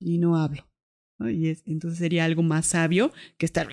y 0.00 0.16
no 0.16 0.38
hablo. 0.38 0.66
Y 1.20 1.48
entonces 1.70 1.98
sería 1.98 2.24
algo 2.24 2.42
más 2.42 2.66
sabio 2.66 3.12
que 3.36 3.44
estar 3.44 3.68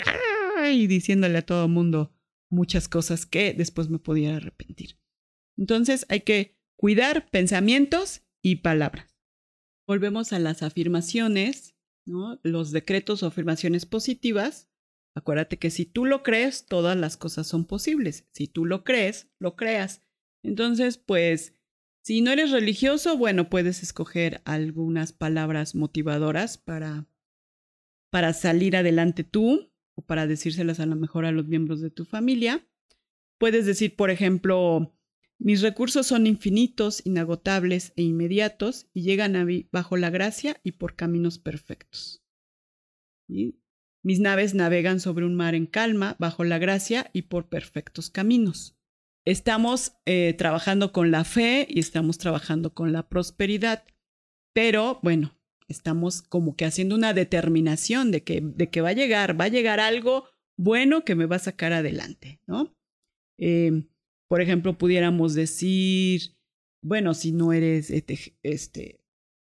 y 0.72 0.86
diciéndole 0.86 1.38
a 1.38 1.46
todo 1.46 1.64
el 1.64 1.70
mundo 1.70 2.12
muchas 2.50 2.86
cosas 2.86 3.24
que 3.24 3.54
después 3.54 3.88
me 3.88 3.98
pudiera 3.98 4.36
arrepentir. 4.36 4.98
Entonces 5.56 6.04
hay 6.10 6.20
que 6.20 6.58
cuidar 6.76 7.30
pensamientos 7.30 8.24
y 8.42 8.56
palabras. 8.56 9.16
Volvemos 9.88 10.34
a 10.34 10.38
las 10.38 10.62
afirmaciones, 10.62 11.76
¿no? 12.04 12.38
los 12.42 12.72
decretos 12.72 13.22
o 13.22 13.26
afirmaciones 13.26 13.86
positivas. 13.86 14.68
Acuérdate 15.16 15.58
que 15.58 15.70
si 15.70 15.86
tú 15.86 16.04
lo 16.04 16.22
crees, 16.22 16.66
todas 16.66 16.96
las 16.98 17.16
cosas 17.16 17.46
son 17.46 17.64
posibles. 17.64 18.28
Si 18.34 18.48
tú 18.48 18.66
lo 18.66 18.84
crees, 18.84 19.30
lo 19.38 19.56
creas. 19.56 20.02
Entonces, 20.44 20.98
pues, 20.98 21.54
si 22.02 22.22
no 22.22 22.30
eres 22.30 22.50
religioso, 22.50 23.16
bueno, 23.16 23.50
puedes 23.50 23.82
escoger 23.82 24.40
algunas 24.44 25.12
palabras 25.12 25.74
motivadoras 25.74 26.58
para, 26.58 27.06
para 28.10 28.32
salir 28.32 28.76
adelante 28.76 29.22
tú 29.24 29.72
o 29.94 30.02
para 30.02 30.26
decírselas 30.26 30.80
a 30.80 30.86
lo 30.86 30.96
mejor 30.96 31.24
a 31.24 31.32
los 31.32 31.46
miembros 31.46 31.80
de 31.80 31.90
tu 31.90 32.04
familia. 32.04 32.66
Puedes 33.38 33.66
decir, 33.66 33.96
por 33.96 34.10
ejemplo, 34.10 34.94
mis 35.38 35.62
recursos 35.62 36.06
son 36.06 36.26
infinitos, 36.26 37.00
inagotables 37.04 37.92
e 37.96 38.02
inmediatos 38.02 38.88
y 38.92 39.02
llegan 39.02 39.36
a 39.36 39.44
mí 39.44 39.68
bajo 39.72 39.96
la 39.96 40.10
gracia 40.10 40.60
y 40.62 40.72
por 40.72 40.96
caminos 40.96 41.38
perfectos. 41.38 42.22
Mis 44.02 44.20
naves 44.20 44.54
navegan 44.54 45.00
sobre 45.00 45.24
un 45.24 45.34
mar 45.34 45.54
en 45.54 45.66
calma, 45.66 46.16
bajo 46.18 46.44
la 46.44 46.58
gracia 46.58 47.10
y 47.12 47.22
por 47.22 47.48
perfectos 47.48 48.10
caminos. 48.10 48.79
Estamos 49.26 49.92
eh, 50.06 50.34
trabajando 50.34 50.92
con 50.92 51.10
la 51.10 51.24
fe 51.24 51.66
y 51.68 51.80
estamos 51.80 52.18
trabajando 52.18 52.72
con 52.74 52.92
la 52.92 53.08
prosperidad, 53.08 53.84
pero 54.54 54.98
bueno, 55.02 55.38
estamos 55.68 56.22
como 56.22 56.56
que 56.56 56.64
haciendo 56.64 56.94
una 56.94 57.12
determinación 57.12 58.10
de 58.10 58.24
que, 58.24 58.40
de 58.42 58.70
que 58.70 58.80
va 58.80 58.90
a 58.90 58.94
llegar, 58.94 59.40
va 59.40 59.44
a 59.44 59.48
llegar 59.48 59.78
algo 59.78 60.24
bueno 60.58 61.04
que 61.04 61.14
me 61.14 61.26
va 61.26 61.36
a 61.36 61.40
sacar 61.40 61.72
adelante, 61.72 62.40
¿no? 62.46 62.74
Eh, 63.38 63.84
por 64.28 64.40
ejemplo, 64.40 64.78
pudiéramos 64.78 65.34
decir, 65.34 66.36
bueno, 66.82 67.14
si 67.14 67.32
no 67.32 67.52
eres 67.52 67.90
este, 67.90 68.36
este, 68.42 69.00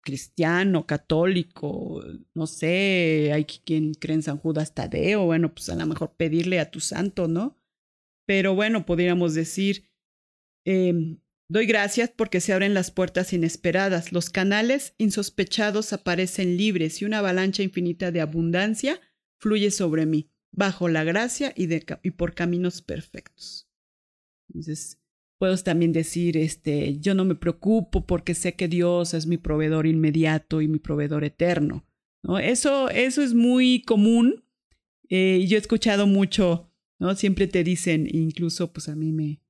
cristiano, 0.05 0.87
católico, 0.87 2.03
no 2.35 2.47
sé, 2.47 3.31
hay 3.33 3.45
quien 3.45 3.95
cree 3.95 4.15
en 4.15 4.23
San 4.23 4.39
Judas 4.39 4.75
Tadeo, 4.75 5.25
bueno, 5.25 5.53
pues 5.53 5.69
a 5.69 5.77
lo 5.77 5.87
mejor 5.87 6.15
pedirle 6.17 6.61
a 6.61 6.71
tu 6.71 6.81
santo, 6.81 7.27
¿no? 7.27 7.57
Pero 8.27 8.55
bueno, 8.55 8.85
podríamos 8.85 9.35
decir, 9.35 9.89
em, 10.65 11.21
doy 11.49 11.67
gracias 11.67 12.11
porque 12.15 12.41
se 12.41 12.53
abren 12.53 12.75
las 12.75 12.91
puertas 12.91 13.33
inesperadas, 13.33 14.13
los 14.13 14.31
canales 14.31 14.95
insospechados 14.99 15.93
aparecen 15.93 16.57
libres 16.57 17.01
y 17.01 17.05
una 17.05 17.19
avalancha 17.19 17.63
infinita 17.63 18.11
de 18.11 18.21
abundancia 18.21 19.01
fluye 19.39 19.71
sobre 19.71 20.07
mí, 20.07 20.31
bajo 20.53 20.89
la 20.89 21.05
gracia 21.05 21.53
y, 21.57 21.69
por 22.11 22.35
caminos 22.35 22.83
perfectos. 22.83 23.69
Entonces, 24.49 25.01
puedo 25.39 25.57
también 25.59 25.93
decir, 25.93 26.37
este, 26.37 26.99
yo 26.99 27.15
no 27.15 27.25
me 27.25 27.35
preocupo 27.35 28.07
porque 28.07 28.35
sé 28.35 28.55
que 28.55 28.69
Dios 28.69 29.15
es 29.15 29.27
mi 29.27 29.39
proveedor 29.39 29.87
inmediato 29.87 30.63
y 30.63 30.69
mi 30.69 30.79
proveedor 30.79 31.25
eterno. 31.25 31.87
¿no? 32.23 32.39
Eso, 32.39 32.89
eso 32.89 33.23
es 33.23 33.35
muy 33.35 33.83
común 33.83 34.47
eh, 35.09 35.45
yo 35.49 35.57
he 35.57 35.61
escuchado 35.61 36.07
mucho, 36.07 36.71
¿no? 36.99 37.15
Siempre 37.15 37.47
te 37.47 37.65
dicen, 37.65 38.09
incluso 38.11 38.73
pues 38.73 38.89
a 38.89 38.97
mí 38.97 39.13
me, 39.13 39.41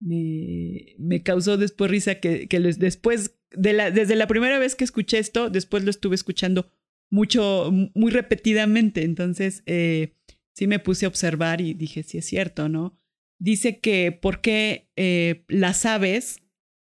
me, 0.00 0.94
me 0.98 1.22
causó 1.22 1.56
después 1.56 1.90
risa 1.90 2.20
que, 2.20 2.48
que 2.48 2.60
les, 2.60 2.78
después, 2.78 3.38
de 3.50 3.72
la, 3.72 3.90
desde 3.90 4.16
la 4.16 4.26
primera 4.26 4.58
vez 4.58 4.74
que 4.74 4.84
escuché 4.84 5.18
esto, 5.18 5.50
después 5.50 5.84
lo 5.84 5.90
estuve 5.90 6.14
escuchando 6.14 6.70
mucho, 7.10 7.70
muy 7.94 8.10
repetidamente. 8.10 9.04
Entonces, 9.04 9.62
eh, 9.66 10.14
sí 10.54 10.66
me 10.66 10.78
puse 10.78 11.06
a 11.06 11.08
observar 11.08 11.60
y 11.60 11.74
dije, 11.74 12.02
sí 12.02 12.18
es 12.18 12.26
cierto, 12.26 12.68
¿no? 12.68 12.98
dice 13.38 13.80
que 13.80 14.12
por 14.12 14.40
qué 14.40 14.90
eh, 14.96 15.44
las 15.48 15.86
aves, 15.86 16.42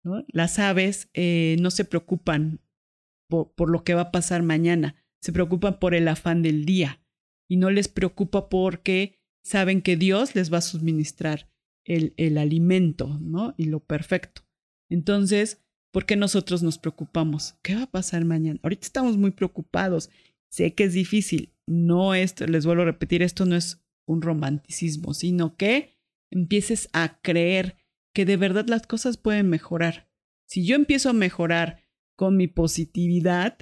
¿no? 0.02 0.24
las 0.28 0.58
aves 0.58 1.08
eh, 1.14 1.56
no 1.60 1.70
se 1.70 1.84
preocupan 1.84 2.60
por, 3.28 3.68
lo 3.68 3.82
que 3.82 3.94
va 3.94 4.02
a 4.02 4.12
pasar 4.12 4.42
mañana, 4.42 4.94
se 5.20 5.32
preocupan 5.32 5.80
por 5.80 5.94
el 5.94 6.06
afán 6.06 6.42
del 6.42 6.64
día 6.64 7.02
y 7.48 7.56
no 7.56 7.70
les 7.70 7.88
preocupa 7.88 8.48
porque 8.48 9.18
saben 9.44 9.82
que 9.82 9.96
Dios 9.96 10.34
les 10.34 10.52
va 10.52 10.58
a 10.58 10.62
suministrar 10.62 11.48
el, 11.84 12.14
el 12.16 12.38
alimento, 12.38 13.18
¿no? 13.20 13.54
Y 13.56 13.66
lo 13.66 13.80
perfecto. 13.80 14.42
Entonces, 14.90 15.62
¿por 15.92 16.06
qué 16.06 16.16
nosotros 16.16 16.62
nos 16.62 16.78
preocupamos? 16.78 17.56
¿Qué 17.62 17.74
va 17.74 17.82
a 17.82 17.90
pasar 17.90 18.24
mañana? 18.24 18.58
Ahorita 18.62 18.86
estamos 18.86 19.16
muy 19.16 19.30
preocupados. 19.30 20.10
Sé 20.50 20.74
que 20.74 20.84
es 20.84 20.94
difícil. 20.94 21.52
No 21.66 22.14
esto, 22.14 22.46
les 22.46 22.66
vuelvo 22.66 22.82
a 22.82 22.86
repetir, 22.86 23.22
esto 23.22 23.46
no 23.46 23.56
es 23.56 23.82
un 24.06 24.22
romanticismo, 24.22 25.14
sino 25.14 25.56
que 25.56 25.96
empieces 26.30 26.88
a 26.92 27.20
creer 27.22 27.76
que 28.14 28.24
de 28.24 28.36
verdad 28.36 28.66
las 28.68 28.86
cosas 28.86 29.16
pueden 29.16 29.48
mejorar. 29.48 30.08
Si 30.46 30.64
yo 30.66 30.76
empiezo 30.76 31.10
a 31.10 31.14
mejorar 31.14 31.82
con 32.16 32.36
mi 32.36 32.46
positividad, 32.46 33.58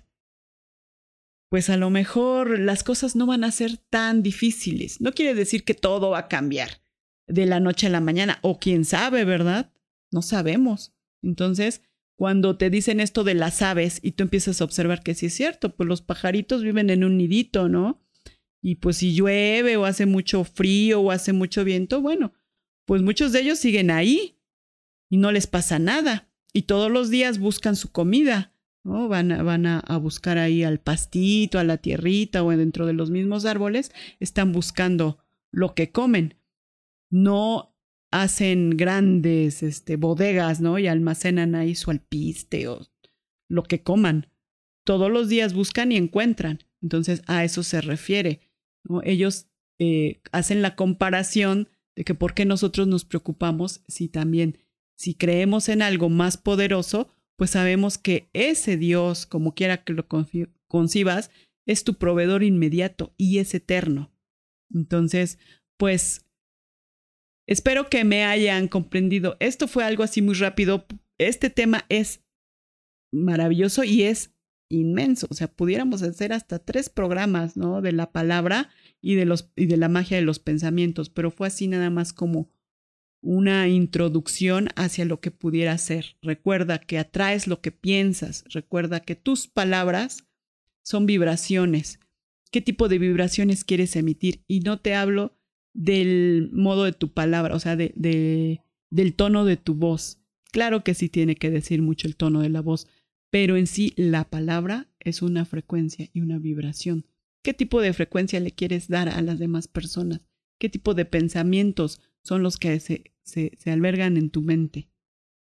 pues 1.53 1.69
a 1.69 1.77
lo 1.77 1.91
mejor 1.91 2.59
las 2.59 2.83
cosas 2.83 3.15
no 3.15 3.27
van 3.27 3.45
a 3.45 3.51
ser 3.51 3.77
tan 3.77 4.23
difíciles. 4.23 5.03
No 5.03 5.13
quiere 5.13 5.35
decir 5.35 5.65
que 5.65 5.75
todo 5.75 6.09
va 6.09 6.21
a 6.21 6.29
cambiar 6.29 6.81
de 7.27 7.45
la 7.45 7.61
noche 7.61 7.89
a 7.89 7.91
la 7.91 8.01
mañana, 8.01 8.39
o 8.41 8.59
quién 8.59 8.87
sabe, 8.87 9.27
¿verdad? 9.27 9.71
No 10.11 10.23
sabemos. 10.23 10.95
Entonces, 11.23 11.83
cuando 12.17 12.57
te 12.57 12.71
dicen 12.71 13.01
esto 13.01 13.23
de 13.23 13.35
las 13.35 13.61
aves 13.61 13.99
y 14.01 14.13
tú 14.13 14.23
empiezas 14.23 14.63
a 14.63 14.65
observar 14.65 15.03
que 15.03 15.15
sí 15.15 15.27
es 15.27 15.35
cierto, 15.35 15.77
pues 15.77 15.87
los 15.87 16.01
pajaritos 16.01 16.63
viven 16.63 16.89
en 16.89 17.05
un 17.05 17.19
nidito, 17.19 17.69
¿no? 17.69 18.03
Y 18.63 18.77
pues 18.77 18.97
si 18.97 19.13
llueve 19.13 19.77
o 19.77 19.85
hace 19.85 20.07
mucho 20.07 20.45
frío 20.45 21.03
o 21.03 21.11
hace 21.11 21.35
mucho 21.35 21.65
viento, 21.65 22.01
bueno, 22.01 22.33
pues 22.87 23.03
muchos 23.03 23.31
de 23.31 23.41
ellos 23.41 23.59
siguen 23.59 23.91
ahí 23.91 24.39
y 25.11 25.19
no 25.19 25.31
les 25.31 25.47
pasa 25.47 25.79
nada. 25.79 26.33
Y 26.55 26.63
todos 26.63 26.91
los 26.91 27.11
días 27.11 27.39
buscan 27.39 27.77
su 27.77 27.93
comida, 27.93 28.52
¿no? 28.85 29.09
Van, 29.09 29.33
a, 29.33 29.43
van 29.43 29.67
a, 29.67 29.81
a 29.81 29.97
buscar 29.97 30.39
ahí 30.39 30.65
al 30.65 30.81
pastito, 30.81 31.59
a 31.59 31.65
la 31.65 31.79
tierrita 31.79 32.43
o 32.43 32.51
dentro 32.51 32.87
de 32.87 32.93
los 32.93 33.11
mismos 33.11 33.45
árboles, 33.45 33.93
están 34.21 34.53
buscando 34.53 35.19
lo 35.51 35.75
que 35.75 35.91
comen. 35.91 36.35
No 37.11 37.73
hacen 38.13 38.71
grandes 38.77 39.63
este, 39.63 39.97
bodegas, 39.97 40.61
¿no? 40.61 40.79
Y 40.79 40.87
almacenan 40.87 41.55
ahí 41.55 41.75
su 41.75 41.91
alpiste 41.91 42.69
o 42.69 42.87
lo 43.49 43.63
que 43.65 43.83
coman. 43.83 44.29
Todos 44.85 45.11
los 45.11 45.29
días 45.29 45.55
buscan 45.55 45.93
y 45.93 45.97
encuentran. 45.97 46.61
Entonces, 46.83 47.23
a 47.27 47.45
eso 47.45 47.63
se 47.63 47.81
refiere. 47.81 48.41
¿no? 48.85 49.01
Ellos 49.03 49.47
eh, 49.79 50.21
hacen 50.31 50.63
la 50.63 50.77
comparación 50.77 51.69
de 51.97 52.05
que 52.05 52.15
por 52.15 52.35
qué 52.35 52.45
nosotros 52.45 52.87
nos 52.87 53.05
preocupamos 53.05 53.83
si 53.89 54.09
también, 54.09 54.59
si 54.95 55.15
creemos 55.15 55.69
en 55.69 55.83
algo 55.83 56.09
más 56.09 56.37
poderoso, 56.37 57.09
pues 57.43 57.51
sabemos 57.51 57.99
que 57.99 58.31
ese 58.35 58.77
Dios, 58.77 59.27
como 59.27 59.53
quiera 59.53 59.83
que 59.83 59.95
lo 59.95 60.07
concibas, 60.69 61.33
es 61.67 61.83
tu 61.83 61.95
proveedor 61.95 62.45
inmediato 62.45 63.15
y 63.17 63.39
es 63.39 63.53
eterno. 63.53 64.13
Entonces, 64.73 65.41
pues 65.77 66.25
espero 67.49 67.91
que 67.91 68.05
me 68.05 68.23
hayan 68.23 68.69
comprendido. 68.69 69.37
Esto 69.41 69.67
fue 69.67 69.83
algo 69.83 70.05
así 70.05 70.23
muy 70.23 70.35
rápido. 70.35 70.87
Este 71.19 71.51
tema 71.51 71.85
es 71.89 72.23
maravilloso 73.13 73.83
y 73.83 74.05
es 74.05 74.37
inmenso. 74.71 75.27
O 75.29 75.35
sea, 75.35 75.49
pudiéramos 75.49 76.05
hacer 76.05 76.33
hasta 76.33 76.61
tres 76.61 76.91
programas, 76.91 77.57
¿no? 77.57 77.83
De 77.83 77.91
la 77.91 78.13
palabra 78.13 78.71
y 79.01 79.17
de, 79.17 79.25
los, 79.25 79.51
y 79.57 79.67
de 79.67 79.79
la 79.79 79.89
magia 79.89 80.17
de 80.17 80.23
los 80.23 80.39
pensamientos, 80.39 81.11
pero 81.11 81.33
fue 81.33 81.49
así 81.49 81.67
nada 81.67 81.91
más 81.91 82.13
como 82.13 82.49
una 83.23 83.69
introducción 83.69 84.69
hacia 84.75 85.05
lo 85.05 85.21
que 85.21 85.31
pudiera 85.31 85.79
ser. 85.79 86.17
Recuerda 86.21 86.79
que 86.79 86.99
atraes 86.99 87.47
lo 87.47 87.61
que 87.61 87.73
piensas, 87.73 88.45
recuerda 88.51 89.01
que 89.01 89.15
tus 89.15 89.47
palabras 89.47 90.27
son 90.83 91.07
vibraciones. 91.07 92.01
¿Qué 92.51 92.61
tipo 92.61 92.89
de 92.89 92.99
vibraciones 92.99 93.65
quieres 93.65 93.97
emitir? 93.97 94.45
Y 94.47 94.61
no 94.61 94.79
te 94.79 94.95
hablo 94.95 95.39
del 95.73 96.51
modo 96.53 96.85
de 96.85 96.93
tu 96.93 97.13
palabra, 97.13 97.55
o 97.55 97.61
sea, 97.61 97.77
de, 97.77 97.93
de, 97.97 98.61
del 98.91 99.15
tono 99.15 99.45
de 99.45 99.57
tu 99.57 99.75
voz. 99.75 100.19
Claro 100.51 100.85
que 100.85 100.95
sí 100.95 101.09
tiene 101.09 101.37
que 101.37 101.51
decir 101.51 101.81
mucho 101.81 102.07
el 102.07 102.17
tono 102.17 102.41
de 102.41 102.51
la 102.51 102.61
voz, 102.61 102.89
pero 103.31 103.57
en 103.57 103.67
sí 103.67 103.95
la 103.97 104.29
palabra 104.29 104.89
es 105.01 105.23
una 105.23 105.47
frecuencia 105.47 106.11
y 106.13 106.21
una 106.21 106.39
vibración. 106.39 107.07
¿Qué 107.43 107.55
tipo 107.55 107.81
de 107.81 107.93
frecuencia 107.93 108.39
le 108.41 108.51
quieres 108.51 108.89
dar 108.89 109.09
a 109.09 109.23
las 109.23 109.39
demás 109.39 109.67
personas? 109.67 110.21
¿Qué 110.59 110.69
tipo 110.69 110.95
de 110.95 111.07
pensamientos 111.07 112.01
son 112.23 112.43
los 112.43 112.57
que 112.57 112.79
se, 112.79 113.12
se, 113.25 113.53
albergan 113.67 114.17
en 114.17 114.31
tu 114.31 114.43
mente? 114.43 114.89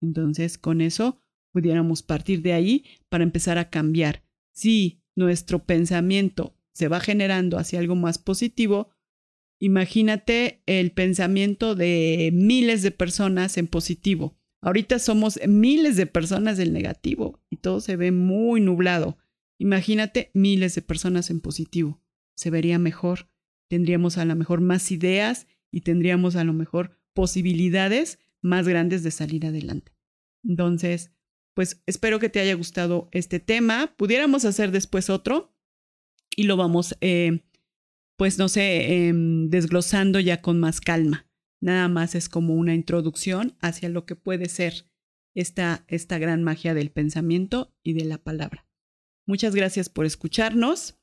Entonces, 0.02 0.58
con 0.58 0.82
eso 0.82 1.22
pudiéramos 1.52 2.04
partir 2.04 2.42
de 2.42 2.54
ahí 2.54 2.86
para 3.10 3.24
empezar 3.24 3.58
a 3.58 3.70
cambiar. 3.70 4.24
Si 4.54 5.02
nuestro 5.16 5.66
pensamiento 5.66 6.58
se 6.74 6.88
va 6.88 7.00
generando 7.00 7.58
hacia 7.58 7.80
algo 7.80 7.96
más 7.96 8.18
positivo, 8.18 8.90
imagínate 9.60 10.62
el 10.66 10.92
pensamiento 10.92 11.76
de 11.76 12.32
miles 12.34 12.82
de 12.84 12.92
personas 12.92 13.58
en 13.58 13.68
positivo. 13.68 14.38
Ahorita 14.62 15.00
somos 15.00 15.40
miles 15.48 15.96
de 15.96 16.08
personas 16.08 16.58
del 16.58 16.74
negativo 16.74 17.40
y 17.50 17.58
todo 17.58 17.80
se 17.80 17.96
ve 17.96 18.12
muy 18.12 18.62
nublado. 18.62 19.18
Imagínate 19.60 20.32
miles 20.34 20.76
de 20.76 20.82
personas 20.82 21.30
en 21.30 21.40
positivo. 21.40 22.02
Se 22.36 22.50
vería 22.50 22.80
mejor. 22.80 23.30
Tendríamos 23.70 24.18
a 24.18 24.26
lo 24.26 24.36
mejor 24.36 24.62
más 24.62 24.92
ideas 24.92 25.48
y 25.72 25.82
tendríamos 25.82 26.36
a 26.36 26.44
lo 26.44 26.54
mejor 26.54 26.98
posibilidades 27.16 28.20
más 28.42 28.68
grandes 28.68 29.02
de 29.02 29.10
salir 29.10 29.48
adelante. 29.48 29.92
Entonces, 30.44 31.12
pues 31.56 31.82
espero 31.88 32.20
que 32.20 32.30
te 32.30 32.40
haya 32.40 32.54
gustado 32.54 33.10
este 33.12 33.40
tema. 33.40 33.96
Pudiéramos 33.98 34.46
hacer 34.46 34.72
después 34.72 35.10
otro 35.10 35.56
y 36.36 36.44
lo 36.44 36.58
vamos, 36.58 36.96
eh, 37.02 37.46
pues 38.18 38.38
no 38.38 38.50
sé, 38.50 39.08
em, 39.08 39.50
desglosando 39.50 40.20
ya 40.20 40.42
con 40.42 40.60
más 40.60 40.82
calma. 40.82 41.28
Nada 41.62 41.88
más 41.88 42.14
es 42.14 42.30
como 42.30 42.54
una 42.54 42.76
introducción 42.76 43.58
hacia 43.62 43.90
lo 43.90 44.06
que 44.06 44.16
puede 44.16 44.50
ser 44.50 44.86
esta, 45.34 45.86
esta 45.88 46.20
gran 46.20 46.44
magia 46.44 46.74
del 46.74 46.92
pensamiento 46.92 47.74
y 47.82 47.94
de 47.94 48.06
la 48.06 48.18
palabra. 48.18 48.68
Muchas 49.26 49.56
gracias 49.56 49.90
por 49.90 50.06
escucharnos. 50.06 51.00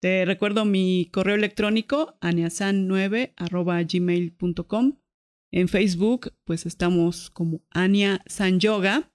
Te 0.00 0.24
recuerdo 0.24 0.64
mi 0.64 1.10
correo 1.12 1.34
electrónico 1.36 2.18
aniasan9 2.20 3.34
En 5.52 5.68
Facebook, 5.68 6.32
pues 6.44 6.64
estamos 6.64 7.30
como 7.30 7.62
Ania 7.70 8.22
San 8.26 8.60
Yoga 8.60 9.12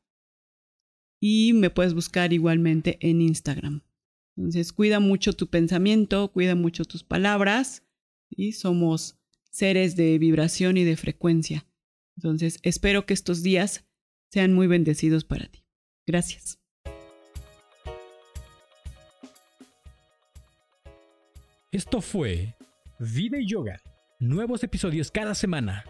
y 1.22 1.54
me 1.54 1.70
puedes 1.70 1.94
buscar 1.94 2.34
igualmente 2.34 2.98
en 3.00 3.22
Instagram. 3.22 3.84
Entonces, 4.36 4.74
cuida 4.74 5.00
mucho 5.00 5.34
tu 5.34 5.48
pensamiento, 5.48 6.32
cuida 6.32 6.56
mucho 6.56 6.84
tus 6.84 7.04
palabras 7.04 7.84
y 8.30 8.52
somos 8.52 9.18
seres 9.50 9.96
de 9.96 10.18
vibración 10.20 10.76
y 10.76 10.84
de 10.84 10.98
frecuencia. 10.98 11.66
Entonces, 12.18 12.60
espero 12.64 13.06
que 13.06 13.14
estos 13.14 13.42
días 13.42 13.86
sean 14.30 14.54
muy 14.54 14.68
bendecidos 14.68 15.24
para 15.24 15.48
ti. 15.48 15.64
Gracias. 16.06 16.60
Esto 21.72 22.02
fue 22.02 22.56
Vida 23.00 23.40
y 23.40 23.48
Yoga. 23.48 23.82
Nuevos 24.20 24.64
episodios 24.64 25.12
cada 25.12 25.36
semana. 25.36 25.86